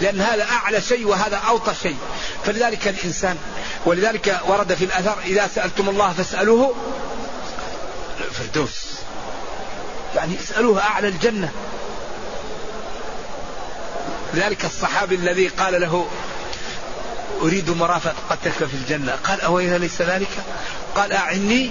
لأن 0.00 0.20
هذا 0.20 0.44
أعلى 0.44 0.80
شيء 0.80 1.06
وهذا 1.06 1.36
أوطى 1.36 1.74
شيء. 1.82 1.96
فلذلك 2.44 2.88
الإنسان 2.88 3.36
ولذلك 3.86 4.40
ورد 4.46 4.74
في 4.74 4.84
الأثر 4.84 5.16
إذا 5.24 5.48
سألتم 5.54 5.88
الله 5.88 6.12
فاسألوه. 6.12 6.74
الفردوس. 8.20 8.94
يعني 10.16 10.34
اسألوه 10.40 10.82
أعلى 10.82 11.08
الجنة. 11.08 11.52
لذلك 14.34 14.64
الصحابي 14.64 15.14
الذي 15.14 15.48
قال 15.48 15.80
له 15.80 16.08
أريد 17.42 17.70
مرافقتك 17.70 18.64
في 18.66 18.74
الجنة. 18.74 19.18
قال 19.24 19.40
أويها 19.40 19.78
ليس 19.78 20.02
ذلك؟ 20.02 20.30
قال 20.94 21.12
أعني 21.12 21.70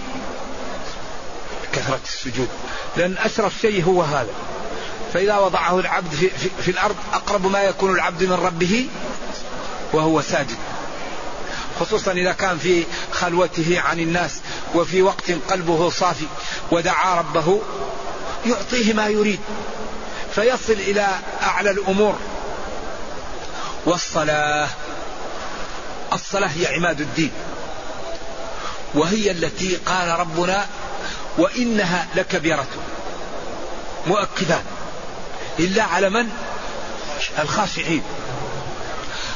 كثرة 1.73 1.99
السجود. 2.03 2.47
لأن 2.97 3.15
أشرف 3.17 3.53
شيء 3.61 3.83
هو 3.83 4.01
هذا. 4.01 4.33
فإذا 5.13 5.37
وضعه 5.37 5.79
العبد 5.79 6.13
في, 6.13 6.29
في, 6.29 6.49
في 6.61 6.71
الأرض 6.71 6.95
أقرب 7.13 7.47
ما 7.47 7.61
يكون 7.61 7.91
العبد 7.91 8.23
من 8.23 8.33
ربه 8.33 8.87
وهو 9.93 10.21
ساجد. 10.21 10.57
خصوصا 11.79 12.11
إذا 12.11 12.31
كان 12.31 12.57
في 12.57 12.83
خلوته 13.11 13.79
عن 13.79 13.99
الناس 13.99 14.39
وفي 14.75 15.01
وقت 15.01 15.31
قلبه 15.49 15.89
صافي 15.89 16.25
ودعا 16.71 17.19
ربه 17.19 17.61
يعطيه 18.45 18.93
ما 18.93 19.07
يريد. 19.07 19.39
فيصل 20.35 20.73
إلى 20.73 21.07
أعلى 21.41 21.71
الأمور. 21.71 22.15
والصلاة. 23.85 24.69
الصلاة 26.13 26.47
هي 26.47 26.75
عماد 26.75 27.01
الدين. 27.01 27.31
وهي 28.93 29.31
التي 29.31 29.75
قال 29.75 30.19
ربنا 30.19 30.65
وإنها 31.37 32.07
لكبيرة. 32.15 32.67
مؤكدات 34.07 34.63
إلا 35.59 35.83
على 35.83 36.09
من؟ 36.09 36.29
الخاشعين. 37.39 38.01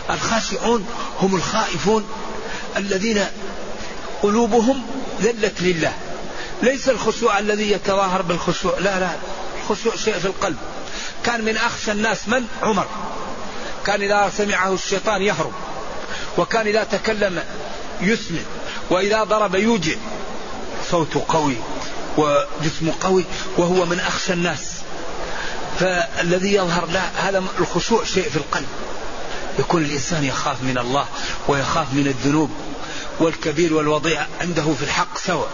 الخاشعون 0.10 0.88
هم 1.20 1.36
الخائفون 1.36 2.08
الذين 2.78 3.26
قلوبهم 4.22 4.84
ذلت 5.22 5.62
لله. 5.62 5.94
ليس 6.62 6.90
الخشوع 6.90 7.40
الذي 7.40 7.72
يتظاهر 7.72 8.22
بالخشوع. 8.22 8.80
لا 8.80 9.00
لا. 9.00 9.12
الخشوع 9.62 9.96
شيء 9.96 10.20
في 10.20 10.26
القلب. 10.26 10.58
كان 11.26 11.46
من 11.46 11.58
أخشى 11.58 11.92
الناس 11.92 12.28
من؟ 12.28 12.48
عمر. 12.64 12.88
كان 13.86 14.02
إذا 14.02 14.32
سمعه 14.38 14.74
الشيطان 14.74 15.22
يهرب. 15.22 15.54
وكان 16.38 16.68
إذا 16.68 16.84
تكلم 16.84 17.44
يسمع. 18.02 18.40
وإذا 18.90 19.24
ضرب 19.24 19.56
يوجع. 19.56 19.96
صوته 20.92 21.26
قوي. 21.28 21.56
وجسمه 22.18 22.94
قوي 23.02 23.26
وهو 23.58 23.86
من 23.86 24.00
أخشى 24.00 24.34
الناس. 24.34 24.82
فالذي 25.80 26.54
يظهر 26.54 26.86
لا 26.86 27.10
هذا 27.16 27.44
الخشوع 27.60 28.04
شيء 28.04 28.30
في 28.30 28.36
القلب. 28.36 28.68
يكون 29.60 29.86
الإنسان 29.86 30.24
يخاف 30.24 30.64
من 30.64 30.78
الله 30.78 31.06
ويخاف 31.48 31.94
من 31.94 32.08
الذنوب 32.08 32.52
والكبير 33.20 33.74
والوضيع 33.74 34.26
عنده 34.42 34.74
في 34.80 34.84
الحق 34.84 35.18
سواء. 35.18 35.50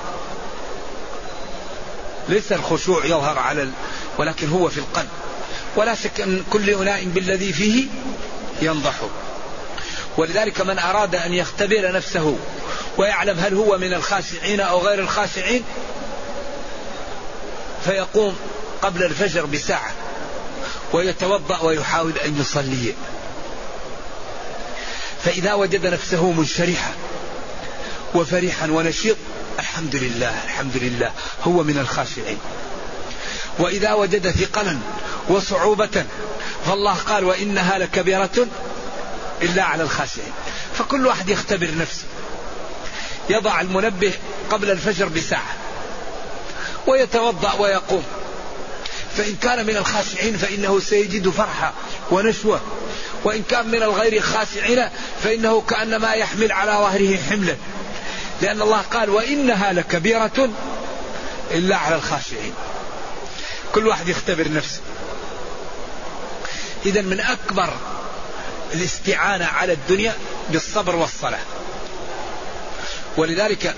ليس 2.29 2.51
الخشوع 2.51 3.05
يظهر 3.05 3.39
على 3.39 3.63
ال... 3.63 3.71
ولكن 4.17 4.49
هو 4.49 4.69
في 4.69 4.77
القلب. 4.77 5.09
ولا 5.75 5.95
شك 5.95 6.21
أن 6.21 6.43
كل 6.49 6.69
أناء 6.69 7.05
بالذي 7.05 7.53
فيه 7.53 7.85
ينضح. 8.61 8.95
ولذلك 10.17 10.61
من 10.61 10.79
أراد 10.79 11.15
أن 11.15 11.33
يختبر 11.33 11.91
نفسه 11.91 12.37
ويعلم 12.97 13.39
هل 13.39 13.53
هو 13.53 13.77
من 13.77 13.93
الخاشعين 13.93 14.59
أو 14.59 14.79
غير 14.79 14.99
الخاشعين 14.99 15.63
فيقوم 17.87 18.35
قبل 18.81 19.03
الفجر 19.03 19.45
بساعة 19.45 19.91
ويتوضأ 20.93 21.59
ويحاول 21.59 22.17
أن 22.25 22.41
يصلي. 22.41 22.93
فإذا 25.25 25.53
وجد 25.53 25.85
نفسه 25.85 26.31
منشرحا 26.31 26.91
وفرحا 28.15 28.67
ونشيط 28.71 29.17
الحمد 29.59 29.95
لله 29.95 30.43
الحمد 30.43 30.77
لله 30.77 31.11
هو 31.43 31.63
من 31.63 31.77
الخاشعين. 31.77 32.37
وإذا 33.59 33.93
وجد 33.93 34.31
ثقلا 34.31 34.77
وصعوبة 35.29 36.05
فالله 36.65 36.93
قال 36.93 37.23
وإنها 37.23 37.77
لكبيرة 37.77 38.47
إلا 39.41 39.63
على 39.63 39.83
الخاشعين. 39.83 40.33
فكل 40.77 41.07
واحد 41.07 41.29
يختبر 41.29 41.69
نفسه. 41.77 42.05
يضع 43.29 43.61
المنبه 43.61 44.13
قبل 44.49 44.71
الفجر 44.71 45.07
بساعة. 45.07 45.56
ويتوضأ 46.87 47.53
ويقوم. 47.53 48.03
فإن 49.17 49.35
كان 49.35 49.65
من 49.65 49.77
الخاشعين 49.77 50.37
فإنه 50.37 50.79
سيجد 50.79 51.29
فرحة 51.29 51.73
ونشوة. 52.11 52.61
وإن 53.23 53.43
كان 53.43 53.67
من 53.67 53.83
الغير 53.83 54.21
خاشعين 54.21 54.89
فإنه 55.23 55.61
كأنما 55.61 56.13
يحمل 56.13 56.51
على 56.51 56.71
ظهره 56.71 57.17
حملا. 57.29 57.55
لأن 58.41 58.61
الله 58.61 58.81
قال 58.81 59.09
وإنها 59.09 59.73
لكبيرة 59.73 60.49
إلا 61.51 61.75
على 61.75 61.95
الخاشعين. 61.95 62.53
كل 63.75 63.87
واحد 63.87 64.07
يختبر 64.07 64.51
نفسه. 64.51 64.81
إذا 66.85 67.01
من 67.01 67.19
أكبر 67.19 67.73
الاستعانة 68.73 69.45
على 69.45 69.73
الدنيا 69.73 70.15
بالصبر 70.49 70.95
والصلاة. 70.95 71.39
ولذلك 73.17 73.75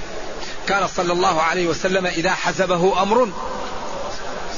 كان 0.69 0.87
صلى 0.87 1.13
الله 1.13 1.41
عليه 1.41 1.67
وسلم 1.67 2.05
إذا 2.05 2.31
حزبه 2.31 3.01
أمر 3.01 3.29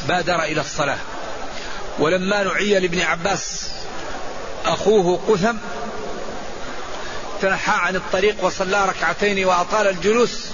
بادر 0.07 0.43
إلى 0.43 0.61
الصلاة. 0.61 0.97
ولما 1.99 2.43
نعي 2.43 2.79
لابن 2.79 3.01
عباس 3.01 3.69
أخوه 4.65 5.19
قثم 5.27 5.55
تنحى 7.41 7.71
عن 7.87 7.95
الطريق 7.95 8.43
وصلى 8.43 8.85
ركعتين 8.85 9.45
وأطال 9.45 9.87
الجلوس 9.87 10.45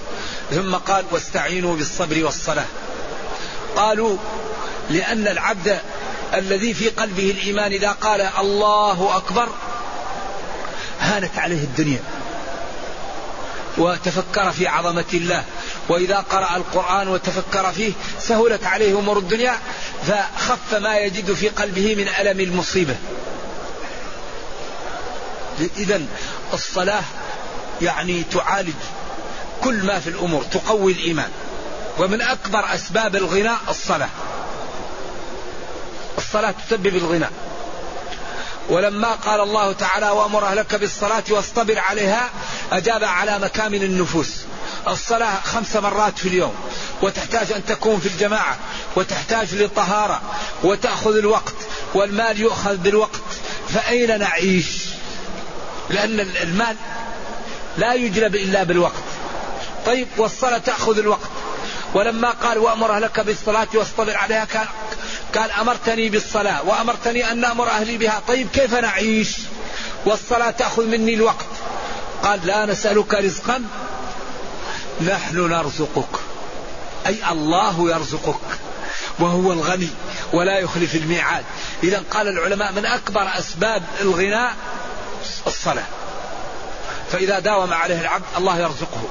ثم 0.51 0.75
قال 0.75 1.05
واستعينوا 1.11 1.75
بالصبر 1.75 2.25
والصلاة. 2.25 2.65
قالوا 3.75 4.17
لأن 4.89 5.27
العبد 5.27 5.79
الذي 6.33 6.73
في 6.73 6.89
قلبه 6.89 7.31
الإيمان 7.31 7.71
إذا 7.71 7.91
قال 7.91 8.21
الله 8.21 9.17
أكبر 9.17 9.49
هانت 10.99 11.37
عليه 11.37 11.63
الدنيا. 11.63 11.99
وتفكر 13.77 14.51
في 14.51 14.67
عظمة 14.67 15.05
الله. 15.13 15.43
وإذا 15.89 16.17
قرأ 16.17 16.55
القرآن 16.55 17.07
وتفكر 17.07 17.71
فيه 17.71 17.91
سهلت 18.19 18.63
عليه 18.63 18.99
أمور 18.99 19.17
الدنيا 19.17 19.59
فخف 20.07 20.73
ما 20.73 20.97
يجد 20.97 21.33
في 21.33 21.49
قلبه 21.49 21.95
من 21.95 22.07
ألم 22.07 22.39
المصيبة. 22.39 22.95
إذا 25.77 26.01
الصلاة 26.53 27.03
يعني 27.81 28.23
تعالج 28.23 28.73
كل 29.63 29.85
ما 29.85 29.99
في 29.99 30.09
الأمور 30.09 30.43
تقوي 30.43 30.91
الإيمان. 30.91 31.29
ومن 31.99 32.21
أكبر 32.21 32.73
أسباب 32.73 33.15
الغناء 33.15 33.57
الصلاة. 33.69 34.09
الصلاة 36.17 36.53
تسبب 36.67 36.95
الغنى 36.95 37.27
ولما 38.69 39.11
قال 39.11 39.41
الله 39.41 39.71
تعالى 39.71 40.09
وأمر 40.09 40.45
أهلك 40.45 40.75
بالصلاة 40.75 41.23
واصطبر 41.29 41.79
عليها 41.79 42.29
أجاب 42.71 43.03
على 43.03 43.39
مكامن 43.39 43.83
النفوس. 43.83 44.31
الصلاة 44.87 45.39
خمس 45.43 45.75
مرات 45.75 46.19
في 46.19 46.27
اليوم 46.27 46.55
وتحتاج 47.01 47.51
أن 47.51 47.65
تكون 47.65 47.99
في 47.99 48.05
الجماعة 48.05 48.57
وتحتاج 48.95 49.55
لطهاره 49.55 50.21
وتأخذ 50.63 51.17
الوقت 51.17 51.55
والمال 51.93 52.41
يؤخذ 52.41 52.77
بالوقت. 52.77 53.21
فأين 53.69 54.19
نعيش؟ 54.19 54.67
لأن 55.89 56.19
المال 56.19 56.75
لا 57.77 57.93
يجلب 57.93 58.35
إلا 58.35 58.63
بالوقت. 58.63 59.03
طيب 59.85 60.07
والصلاة 60.17 60.57
تأخذ 60.57 60.97
الوقت. 60.97 61.29
ولما 61.93 62.31
قال 62.31 62.57
وأمر 62.57 62.95
أهلك 62.95 63.19
بالصلاة 63.19 63.67
واصطبر 63.73 64.17
عليها 64.17 64.45
كان 64.45 64.65
قال 65.35 65.51
أمرتني 65.51 66.09
بالصلاة 66.09 66.63
وأمرتني 66.63 67.31
أن 67.31 67.45
أمر 67.45 67.69
أهلي 67.69 67.97
بها. 67.97 68.21
طيب 68.27 68.49
كيف 68.49 68.73
نعيش؟ 68.73 69.37
والصلاة 70.05 70.51
تأخذ 70.51 70.85
مني 70.85 71.13
الوقت. 71.13 71.45
قال 72.23 72.47
لا 72.47 72.65
نسألك 72.65 73.13
رزقا 73.13 73.63
نحن 75.01 75.49
نرزقك. 75.49 76.19
أي 77.07 77.31
الله 77.31 77.89
يرزقك 77.89 78.39
وهو 79.19 79.53
الغني 79.53 79.89
ولا 80.33 80.59
يخلف 80.59 80.95
الميعاد. 80.95 81.45
إذا 81.83 82.03
قال 82.11 82.27
العلماء 82.27 82.71
من 82.71 82.85
أكبر 82.85 83.29
أسباب 83.39 83.83
الغناء 84.01 84.55
الصلاة. 85.47 85.85
فإذا 87.11 87.39
داوم 87.39 87.73
عليه 87.73 88.01
العبد 88.01 88.25
الله 88.37 88.59
يرزقه. 88.59 89.03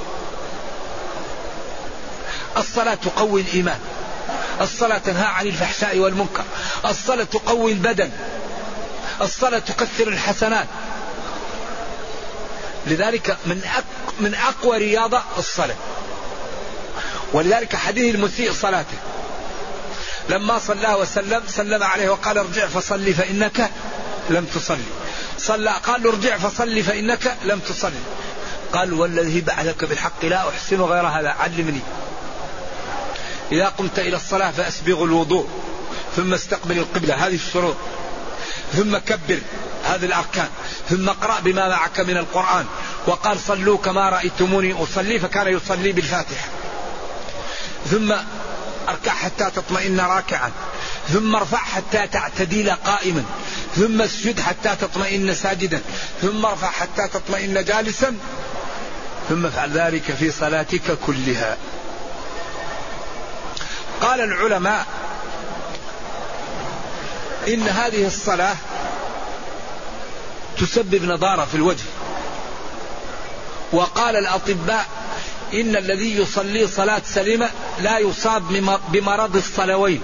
الصلاة 2.57 2.95
تقوي 2.95 3.41
الإيمان. 3.41 3.81
الصلاة 4.61 4.99
تنهى 4.99 5.27
عن 5.27 5.47
الفحشاء 5.47 5.99
والمنكر. 5.99 6.45
الصلاة 6.85 7.25
تقوي 7.25 7.73
البدن. 7.73 8.11
الصلاة 9.21 9.59
تكثر 9.59 10.09
الحسنات. 10.09 10.67
لذلك 12.87 13.37
من 13.47 13.61
من 14.21 14.35
أقوى 14.35 14.79
رياضة 14.79 15.23
الصلاة. 15.39 15.77
ولذلك 17.33 17.77
حديث 17.77 18.15
المسيء 18.15 18.53
صلاته. 18.53 18.97
لما 20.29 20.59
صلى 20.59 20.95
وسلم 20.95 21.43
سلم 21.49 21.83
عليه 21.83 22.09
وقال 22.09 22.39
ارجع 22.39 22.67
فصلي 22.67 23.13
فإنك 23.13 23.71
لم 24.31 24.45
تصلي. 24.45 24.85
صلى 25.39 25.71
قال 25.71 26.03
له 26.03 26.11
ارجع 26.11 26.39
فصلي 26.39 26.83
فإنك 26.83 27.37
لم 27.45 27.59
تصلي. 27.59 28.01
قال 28.73 28.93
والذي 28.93 29.41
بعثك 29.41 29.85
بالحق 29.85 30.25
لا 30.25 30.49
أحسن 30.49 30.81
غير 30.81 31.07
هذا 31.07 31.29
علمني. 31.29 31.81
إذا 33.53 33.69
قمت 33.69 33.99
إلى 33.99 34.17
الصلاة 34.17 34.51
فأسبغ 34.51 35.05
الوضوء 35.05 35.49
ثم 36.17 36.35
استقبل 36.35 36.79
القبلة 36.79 37.27
هذه 37.27 37.35
الشروط. 37.35 37.77
ثم 38.73 38.99
كبر 38.99 39.41
هذه 39.85 40.05
الأركان 40.05 40.49
ثم 40.91 41.09
اقرأ 41.09 41.41
بما 41.41 41.69
معك 41.69 42.01
من 42.01 42.17
القرآن 42.17 42.67
وقال 43.07 43.41
صلوا 43.41 43.79
كما 43.79 44.09
رأيتموني 44.09 44.83
أصلي 44.83 45.19
فكان 45.19 45.49
يصلي 45.49 45.93
بالفاتحة. 45.93 46.49
ثم 47.91 48.15
أركع 48.89 49.13
حتى 49.13 49.51
تطمئن 49.51 50.01
راكعا 50.01 50.51
ثم 51.09 51.37
ارفع 51.37 51.59
حتى 51.59 52.07
تعتديل 52.07 52.71
قائما 52.71 53.25
ثم 53.77 54.03
اسجد 54.03 54.41
حتى 54.41 54.77
تطمئن 54.81 55.35
ساجدا 55.35 55.81
ثم 56.23 56.47
ارفع 56.47 56.71
حتى 56.71 57.09
تطمئن 57.09 57.65
جالسا 57.65 58.17
ثم 59.29 59.47
افعل 59.47 59.71
ذلك 59.71 60.03
في 60.03 60.31
صلاتك 60.31 60.99
كلها. 61.07 61.57
قال 64.01 64.21
العلماء 64.21 64.87
إن 67.49 67.69
هذه 67.69 68.07
الصلاة 68.07 68.57
تسبب 70.59 71.05
نضارة 71.05 71.45
في 71.45 71.55
الوجه. 71.55 71.85
وقال 73.73 74.17
الأطباء 74.17 74.87
إن 75.55 75.77
الذي 75.77 76.17
يصلي 76.17 76.67
صلاة 76.67 77.03
سليمة 77.05 77.51
لا 77.81 77.99
يصاب 77.99 78.43
بمرض 78.89 79.37
الصلوين. 79.37 80.03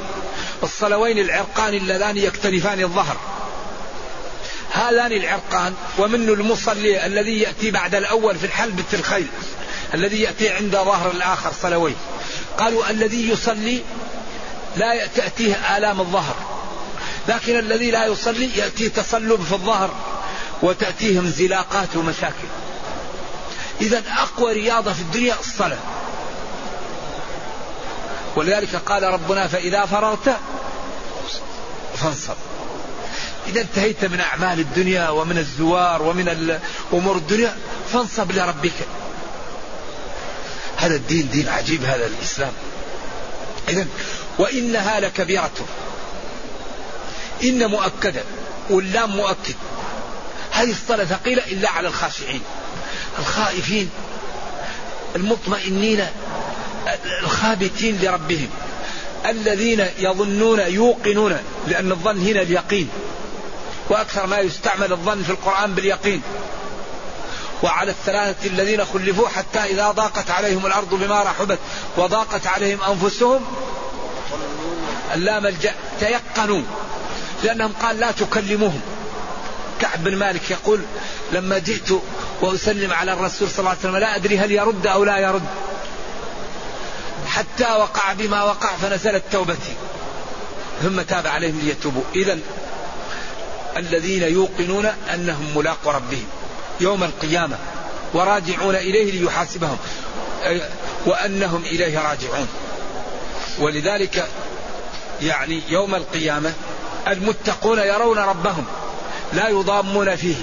الصلوين 0.63 1.19
العرقان 1.19 1.75
اللذان 1.75 2.17
يكتنفان 2.17 2.81
الظهر. 2.81 3.17
هذان 4.73 5.13
العرقان 5.13 5.75
ومنه 5.99 6.33
المصلي 6.33 7.07
الذي 7.07 7.41
يأتي 7.41 7.71
بعد 7.71 7.95
الأول 7.95 8.37
في 8.39 8.47
الحلبة 8.47 8.85
الخيل 8.93 9.27
الذي 9.95 10.23
يأتي 10.23 10.49
عند 10.49 10.73
ظهر 10.73 11.11
الآخر 11.11 11.53
صلوين. 11.63 11.97
قالوا 12.63 12.91
الذي 12.91 13.29
يصلي 13.29 13.83
لا 14.77 15.07
تأتيه 15.07 15.77
آلام 15.77 16.01
الظهر. 16.01 16.35
لكن 17.29 17.59
الذي 17.59 17.91
لا 17.91 18.07
يصلي 18.07 18.57
يأتيه 18.57 18.89
تصلب 18.89 19.43
في 19.43 19.53
الظهر 19.53 19.91
وتأتيه 20.63 21.21
انزلاقات 21.21 21.97
ومشاكل. 21.97 22.49
إذا 23.81 24.03
أقوى 24.19 24.53
رياضة 24.53 24.93
في 24.93 25.01
الدنيا 25.01 25.41
الصلاة. 25.41 25.79
ولذلك 28.37 28.77
قال 28.77 29.03
ربنا 29.03 29.47
فإذا 29.47 29.87
فرغت 29.87 30.37
فانصب 31.97 32.35
إذا 33.47 33.61
انتهيت 33.61 34.05
من 34.05 34.21
أعمال 34.21 34.61
الدنيا 34.61 35.09
ومن 35.09 35.39
الزوار 35.39 36.03
ومن 36.03 36.59
أمور 36.93 37.17
الدنيا 37.17 37.57
فانصب 37.93 38.33
لربك. 38.33 38.73
هذا 40.83 40.95
الدين 40.95 41.29
دين 41.29 41.49
عجيب 41.49 41.85
هذا 41.85 42.07
الإسلام. 42.07 42.53
إذا 43.69 43.87
وإنها 44.39 45.01
لكبيرة. 45.01 45.51
إن 47.45 47.67
مؤكدة 47.67 48.23
واللام 48.71 49.17
مؤكد. 49.17 49.55
هذه 50.51 50.71
الصلاة 50.71 51.05
ثقيلة 51.05 51.43
إلا 51.47 51.71
على 51.71 51.89
الخاشعين. 51.89 52.43
الخائفين 53.19 53.91
المطمئنين 55.17 56.07
الخابتين 57.23 57.99
لربهم. 58.03 58.49
الذين 59.27 59.87
يظنون 59.99 60.61
يوقنون 60.61 61.39
لأن 61.69 61.93
الظن 61.93 62.27
هنا 62.27 62.43
اليقين. 62.43 62.89
وأكثر 63.91 64.27
ما 64.27 64.39
يستعمل 64.39 64.93
الظن 64.93 65.23
في 65.23 65.31
القرآن 65.31 65.75
باليقين. 65.75 66.23
وعلى 67.63 67.91
الثلاثة 67.91 68.47
الذين 68.47 68.85
خلفوا 68.85 69.29
حتى 69.29 69.59
إذا 69.59 69.91
ضاقت 69.91 70.31
عليهم 70.31 70.67
الأرض 70.67 70.95
بما 70.95 71.23
رحبت 71.23 71.59
وضاقت 71.97 72.47
عليهم 72.47 72.79
أنفسهم 72.83 73.45
لا 75.15 75.41
ملجأ 75.41 75.75
تيقنوا 76.01 76.63
لأنهم 77.45 77.73
قال 77.83 78.01
لا 78.01 78.11
تكلموهم. 78.11 78.81
كعب 79.81 80.05
بن 80.05 80.17
مالك 80.17 80.51
يقول 80.51 80.81
لما 81.33 81.59
جئت 81.59 81.89
وأسلم 82.41 82.93
على 82.93 83.13
الرسول 83.13 83.49
صلى 83.49 83.59
الله 83.59 83.71
عليه 83.71 83.81
وسلم 83.81 83.97
لا 83.97 84.17
أدري 84.17 84.39
هل 84.39 84.53
يرد 84.53 84.87
أو 84.87 85.05
لا 85.05 85.19
يرد. 85.19 85.47
حتى 87.27 87.65
وقع 87.65 88.13
بما 88.13 88.45
وقع 88.45 88.77
فنزلت 88.77 89.23
توبتي. 89.33 89.75
ثم 90.83 91.03
تاب 91.03 91.27
عليهم 91.27 91.61
ليتوبوا. 91.65 92.03
إذا 92.15 92.39
الذين 93.77 94.23
يوقنون 94.23 94.87
أنهم 95.15 95.57
ملاقوا 95.57 95.93
ربهم. 95.93 96.27
يوم 96.81 97.05
القيامة 97.05 97.57
وراجعون 98.15 98.75
إليه 98.75 99.21
ليحاسبهم 99.21 99.79
وأنهم 101.07 101.63
إليه 101.65 101.99
راجعون. 101.99 102.49
ولذلك 103.59 104.29
يعني 105.23 105.63
يوم 105.69 105.95
القيامة 105.95 106.53
المتقون 107.09 107.79
يرون 107.79 108.19
ربهم 108.19 108.65
لا 109.33 109.49
يضامون 109.49 110.17
فيه. 110.17 110.37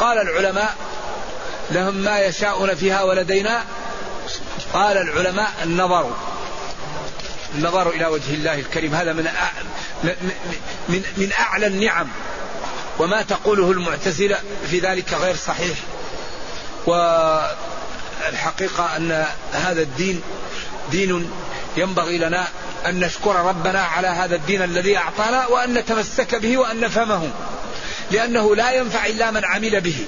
قال 0.00 0.18
العلماء 0.18 0.74
لهم 1.70 1.94
ما 1.94 2.20
يشاءون 2.20 2.74
فيها 2.74 3.02
ولدينا. 3.02 3.64
قال 4.72 4.96
العلماء 4.96 5.52
النظر 5.62 6.10
النظر 7.54 7.90
إلى 7.90 8.06
وجه 8.06 8.34
الله 8.34 8.54
الكريم. 8.54 8.94
هذا 8.94 9.12
من 9.12 9.28
من 10.88 11.02
من 11.16 11.32
أعلى 11.40 11.66
النعم. 11.66 12.08
وما 12.98 13.22
تقوله 13.22 13.70
المعتزلة 13.70 14.38
في 14.70 14.78
ذلك 14.78 15.14
غير 15.14 15.36
صحيح. 15.36 15.78
والحقيقة 16.86 18.96
أن 18.96 19.26
هذا 19.52 19.82
الدين 19.82 20.22
دين 20.90 21.30
ينبغي 21.76 22.18
لنا 22.18 22.48
أن 22.86 23.00
نشكر 23.00 23.36
ربنا 23.36 23.80
على 23.80 24.08
هذا 24.08 24.34
الدين 24.34 24.62
الذي 24.62 24.96
أعطانا 24.96 25.46
وأن 25.46 25.74
نتمسك 25.74 26.34
به 26.34 26.56
وأن 26.56 26.80
نفهمه 26.80 27.30
لأنه 28.10 28.56
لا 28.56 28.72
ينفع 28.72 29.06
إلا 29.06 29.30
من 29.30 29.44
عمل 29.44 29.80
به. 29.80 30.06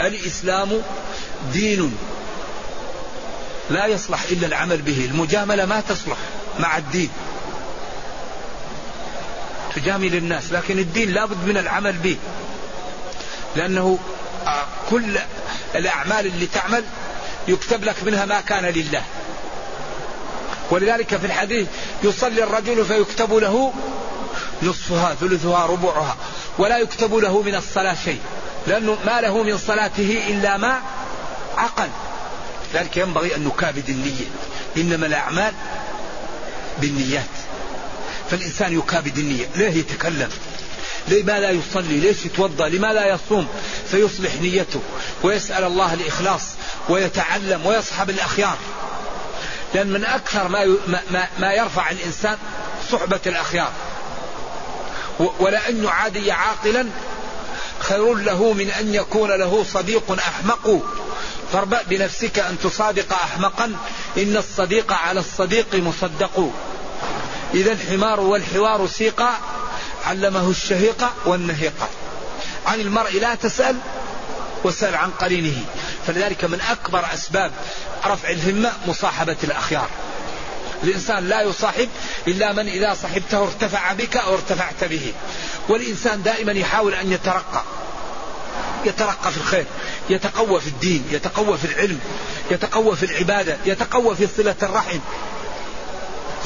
الإسلام 0.00 0.82
دين 1.52 1.96
لا 3.70 3.86
يصلح 3.86 4.22
إلا 4.30 4.46
العمل 4.46 4.76
به. 4.76 5.08
المجاملة 5.12 5.66
ما 5.66 5.80
تصلح 5.80 6.16
مع 6.58 6.76
الدين. 6.76 7.10
تجامل 9.74 10.14
الناس 10.14 10.52
لكن 10.52 10.78
الدين 10.78 11.10
لابد 11.10 11.44
من 11.44 11.56
العمل 11.56 11.92
به. 11.92 12.16
لأنه 13.56 13.98
آه، 14.46 14.64
كل 14.90 15.18
الأعمال 15.74 16.26
اللي 16.26 16.46
تعمل 16.46 16.84
يكتب 17.48 17.84
لك 17.84 18.02
منها 18.02 18.24
ما 18.24 18.40
كان 18.40 18.64
لله. 18.64 19.02
ولذلك 20.70 21.16
في 21.16 21.26
الحديث 21.26 21.68
يصلي 22.02 22.44
الرجل 22.44 22.84
فيكتب 22.84 23.34
له 23.34 23.72
نصفها 24.62 25.14
ثلثها 25.14 25.66
ربعها 25.66 26.16
ولا 26.58 26.78
يكتب 26.78 27.14
له 27.14 27.42
من 27.42 27.54
الصلاة 27.54 27.96
شيء 28.04 28.20
لأنه 28.66 28.96
ما 29.06 29.20
له 29.20 29.42
من 29.42 29.58
صلاته 29.58 30.22
إلا 30.28 30.56
ما 30.56 30.80
عقل. 31.56 31.88
لذلك 32.74 32.96
ينبغي 32.96 33.36
أن 33.36 33.44
نكابد 33.44 33.88
النية. 33.88 34.26
إنما 34.76 35.06
الأعمال 35.06 35.52
بالنيات. 36.78 37.49
فالإنسان 38.30 38.78
يكابد 38.78 39.18
النية 39.18 39.48
ليه 39.56 39.76
يتكلم؟ 39.78 40.28
لماذا 41.08 41.50
يصلي؟ 41.50 42.00
ليش 42.00 42.26
يتوضأ؟ 42.26 42.68
لماذا 42.68 43.06
يصوم؟ 43.06 43.48
فيصلح 43.90 44.34
نيته 44.34 44.80
ويسأل 45.22 45.64
الله 45.64 45.94
الإخلاص 45.94 46.42
ويتعلم 46.88 47.66
ويصحب 47.66 48.10
الأخيار. 48.10 48.58
لأن 49.74 49.86
من 49.86 50.04
أكثر 50.04 50.48
ما 50.48 50.76
ما, 51.10 51.28
ما 51.38 51.52
يرفع 51.52 51.90
الإنسان 51.90 52.38
صحبة 52.92 53.20
الأخيار. 53.26 53.72
ولأن 55.38 55.84
يعادي 55.84 56.32
عاقلا 56.32 56.86
خير 57.80 58.14
له 58.14 58.52
من 58.52 58.70
أن 58.70 58.94
يكون 58.94 59.30
له 59.30 59.64
صديق 59.72 60.12
أحمق. 60.12 60.82
فاربأ 61.52 61.82
بنفسك 61.82 62.38
أن 62.38 62.56
تصادق 62.62 63.12
أحمقا. 63.12 63.76
إن 64.18 64.36
الصديق 64.36 64.92
على 64.92 65.20
الصديق 65.20 65.74
مصدق. 65.74 66.52
إذا 67.54 67.72
الحمار 67.72 68.20
والحوار 68.20 68.86
سيقا 68.86 69.38
علمه 70.06 70.50
الشهيق 70.50 71.04
والنهيق. 71.26 71.88
عن 72.66 72.80
المرء 72.80 73.20
لا 73.20 73.34
تسأل 73.34 73.76
وسأل 74.64 74.94
عن 74.94 75.10
قرينه. 75.10 75.64
فلذلك 76.06 76.44
من 76.44 76.60
أكبر 76.60 77.04
أسباب 77.14 77.52
رفع 78.06 78.30
الهمة 78.30 78.72
مصاحبة 78.86 79.36
الأخيار. 79.44 79.88
الإنسان 80.82 81.28
لا 81.28 81.42
يصاحب 81.42 81.88
إلا 82.28 82.52
من 82.52 82.68
إذا 82.68 82.94
صحبته 82.94 83.42
ارتفع 83.42 83.92
بك 83.92 84.16
أو 84.16 84.34
ارتفعت 84.34 84.84
به. 84.84 85.12
والإنسان 85.68 86.22
دائما 86.22 86.52
يحاول 86.52 86.94
أن 86.94 87.12
يترقى. 87.12 87.62
يترقى 88.84 89.30
في 89.30 89.36
الخير 89.36 89.64
يتقوى 90.10 90.60
في 90.60 90.66
الدين 90.66 91.04
يتقوى 91.10 91.58
في 91.58 91.64
العلم 91.64 92.00
يتقوى 92.50 92.96
في 92.96 93.06
العبادة 93.06 93.56
يتقوى 93.66 94.16
في 94.16 94.28
صلة 94.36 94.54
الرحم. 94.62 94.98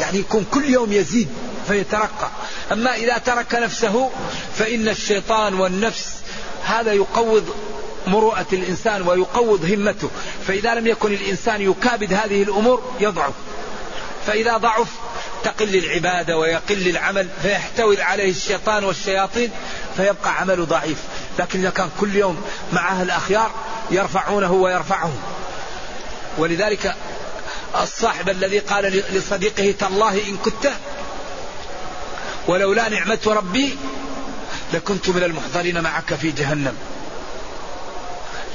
يعني 0.00 0.18
يكون 0.18 0.46
كل 0.50 0.64
يوم 0.64 0.92
يزيد 0.92 1.28
فيترقى. 1.68 2.30
أما 2.72 2.94
إذا 2.94 3.18
ترك 3.18 3.54
نفسه 3.54 4.11
فإن 4.59 4.88
الشيطان 4.88 5.54
والنفس 5.54 6.14
هذا 6.64 6.92
يقوض 6.92 7.54
مروءة 8.07 8.46
الإنسان 8.52 9.02
ويقوض 9.09 9.64
همته. 9.64 10.11
فإذا 10.46 10.74
لم 10.74 10.87
يكن 10.87 11.12
الإنسان 11.12 11.62
يكابد 11.62 12.12
هذه 12.12 12.42
الأمور 12.42 12.92
يضعف. 13.00 13.33
فإذا 14.26 14.57
ضعف 14.57 14.88
تقل 15.44 15.76
العبادة 15.76 16.38
ويقل 16.38 16.88
العمل 16.88 17.28
فيحتوي 17.42 18.02
عليه 18.02 18.30
الشيطان 18.30 18.85
والشياطين 18.85 19.50
فيبقى 19.96 20.40
عمله 20.40 20.64
ضعيف. 20.64 20.98
لكن 21.38 21.61
إذا 21.61 21.70
كان 21.70 21.90
كل 22.00 22.16
يوم 22.16 22.42
معه 22.72 23.02
الأخيار 23.02 23.50
يرفعونه 23.90 24.52
ويرفعهم. 24.52 25.18
ولذلك 26.38 26.94
الصاحب 27.82 28.28
الذي 28.28 28.58
قال 28.58 29.02
لصديقه 29.12 29.74
تالله 29.78 30.28
إن 30.28 30.37
كنت 30.37 30.70
ولولا 32.48 32.88
نعمة 32.88 33.18
ربي 33.26 33.76
لكنت 34.72 35.08
من 35.08 35.22
المحضرين 35.22 35.80
معك 35.80 36.14
في 36.14 36.30
جهنم. 36.30 36.76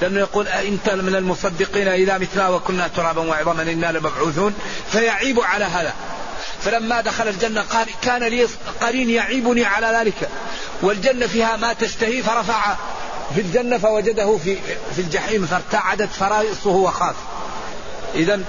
لأنه 0.01 0.19
يقول 0.19 0.47
أنت 0.47 0.89
من 0.89 1.15
المصدقين 1.15 1.87
إذا 1.87 2.17
متنا 2.17 2.49
وكنا 2.49 2.87
ترابا 2.87 3.21
وعظاما 3.21 3.61
إنا 3.61 3.91
لمبعوثون؟ 3.91 4.55
فيعيب 4.91 5.39
على 5.39 5.65
هذا. 5.65 5.93
فلما 6.61 7.01
دخل 7.01 7.27
الجنة 7.27 7.61
قال 7.61 7.87
كان 8.01 8.23
لي 8.23 8.47
قرين 8.81 9.09
يعيبني 9.09 9.65
على 9.65 9.87
ذلك. 9.87 10.29
والجنة 10.81 11.27
فيها 11.27 11.57
ما 11.57 11.73
تشتهي 11.73 12.23
فرفع 12.23 12.75
في 13.35 13.41
الجنة 13.41 13.77
فوجده 13.77 14.37
في 14.37 14.57
في 14.95 15.01
الجحيم 15.01 15.45
فارتعدت 15.45 16.09
فرائصه 16.13 16.69
وخاف. 16.69 17.15
إذا 18.15 18.41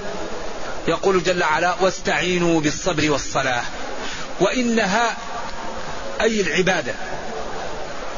يقول 0.90 1.22
جل 1.22 1.42
وعلا 1.42 1.74
واستعينوا 1.80 2.60
بالصبر 2.60 3.10
والصلاة. 3.10 3.62
وإنها 4.40 5.16
أي 6.20 6.40
العبادة 6.40 6.94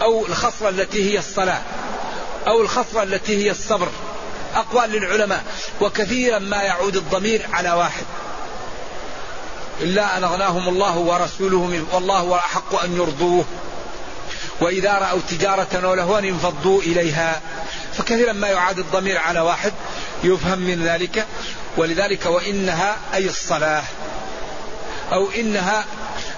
أو 0.03 0.27
الخصلة 0.27 0.69
التي 0.69 1.13
هي 1.13 1.19
الصلاة 1.19 1.63
أو 2.47 2.63
الخصلة 2.63 3.03
التي 3.03 3.45
هي 3.45 3.51
الصبر. 3.51 3.89
أقوال 4.55 4.91
للعلماء. 4.91 5.45
وكثيرا 5.81 6.39
ما 6.39 6.63
يعود 6.63 6.97
الضمير 6.97 7.47
على 7.53 7.73
واحد. 7.73 8.05
إلا 9.81 10.17
أن 10.17 10.25
أغناهم 10.25 10.69
الله 10.69 10.99
ورسوله 10.99 11.85
والله 11.93 12.37
أحق 12.37 12.83
أن 12.85 12.97
يرضوه. 12.97 13.45
وإذا 14.61 14.93
رأوا 14.93 15.21
تجارة 15.31 15.89
ولهوا 15.89 16.19
انفضوا 16.19 16.81
إليها. 16.81 17.41
فكثيرا 17.99 18.33
ما 18.33 18.49
يعاد 18.49 18.79
الضمير 18.79 19.19
على 19.19 19.41
واحد. 19.41 19.73
يفهم 20.25 20.59
من 20.59 20.85
ذلك. 20.85 21.27
ولذلك 21.77 22.27
وإنها 22.27 22.97
أي 23.15 23.27
الصلاة 23.27 23.83
أو 25.13 25.31
إنها 25.31 25.85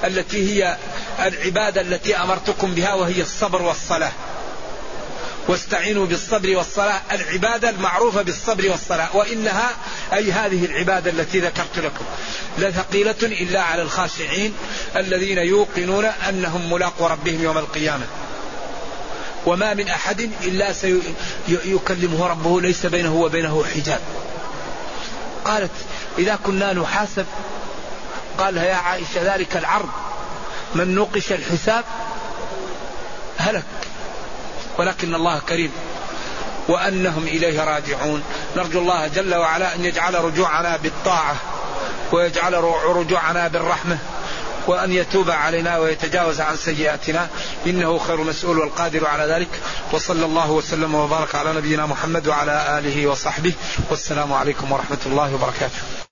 التي 0.05 0.53
هي 0.53 0.77
العبادة 1.19 1.81
التي 1.81 2.17
أمرتكم 2.17 2.75
بها 2.75 2.95
وهي 2.95 3.23
الصبر 3.23 3.63
والصلاة. 3.63 4.13
واستعينوا 5.49 6.07
بالصبر 6.07 6.57
والصلاة 6.57 7.01
العبادة 7.13 7.71
المعروفة 7.71 8.23
بالصبر 8.23 8.71
والصلاة. 8.71 9.17
وإنها 9.17 9.71
أي 10.13 10.33
هذه 10.33 10.65
العبادة 10.65 11.11
التي 11.11 11.41
ذكرت 11.41 11.79
لكم. 11.79 12.05
لثقيلة 12.59 13.17
إلا 13.23 13.61
على 13.63 13.83
الخاشعين 13.83 14.55
الذين 14.97 15.39
يوقنون 15.39 16.05
أنهم 16.05 16.73
ملاقوا 16.73 17.09
ربهم 17.09 17.43
يوم 17.43 17.59
القيامة. 17.59 18.07
وما 19.47 19.75
من 19.75 19.89
أحد 19.89 20.31
إلا 20.45 20.73
سيكلمه 20.73 22.27
ربه 22.27 22.61
ليس 22.61 22.87
بينه 22.87 23.15
وبينه 23.15 23.65
حجاب. 23.75 24.01
قالت 25.45 25.71
إذا 26.19 26.39
كنا 26.45 26.73
نحاسب 26.73 27.27
قال 28.39 28.57
يا 28.57 28.75
عائشة 28.75 29.35
ذلك 29.35 29.57
العرض 29.57 29.89
من 30.75 30.95
نوقش 30.95 31.33
الحساب 31.33 31.85
هلك 33.39 33.65
ولكن 34.79 35.15
الله 35.15 35.39
كريم 35.39 35.73
وأنهم 36.69 37.23
إليه 37.23 37.65
راجعون. 37.65 38.23
نرجو 38.57 38.81
الله 38.81 39.07
جل 39.07 39.35
وعلا 39.35 39.75
أن 39.75 39.85
يجعل 39.85 40.15
رجوعنا 40.15 40.77
بالطاعة 40.77 41.37
ويجعل 42.13 42.55
رجوعنا 42.87 43.49
بالرحمة. 43.49 43.99
وأن 44.67 44.93
يتوب 44.93 45.31
علينا 45.31 45.79
ويتجاوز 45.79 46.41
عن 46.41 46.57
سيئاتنا. 46.57 47.29
إنه 47.67 47.99
خير 47.99 48.17
مسؤول 48.17 48.59
والقادر 48.59 49.07
على 49.07 49.33
ذلك. 49.33 49.61
وصلى 49.93 50.25
الله 50.25 50.51
وسلم 50.51 50.95
وبارك 50.95 51.35
على 51.35 51.53
نبينا 51.53 51.87
محمد 51.87 52.29
وعلى 52.29 52.79
آله 52.79 53.07
وصحبه. 53.07 53.53
والسلام 53.91 54.33
عليكم 54.33 54.73
ورحمة 54.73 54.99
الله 55.07 55.35
وبركاته. 55.35 56.04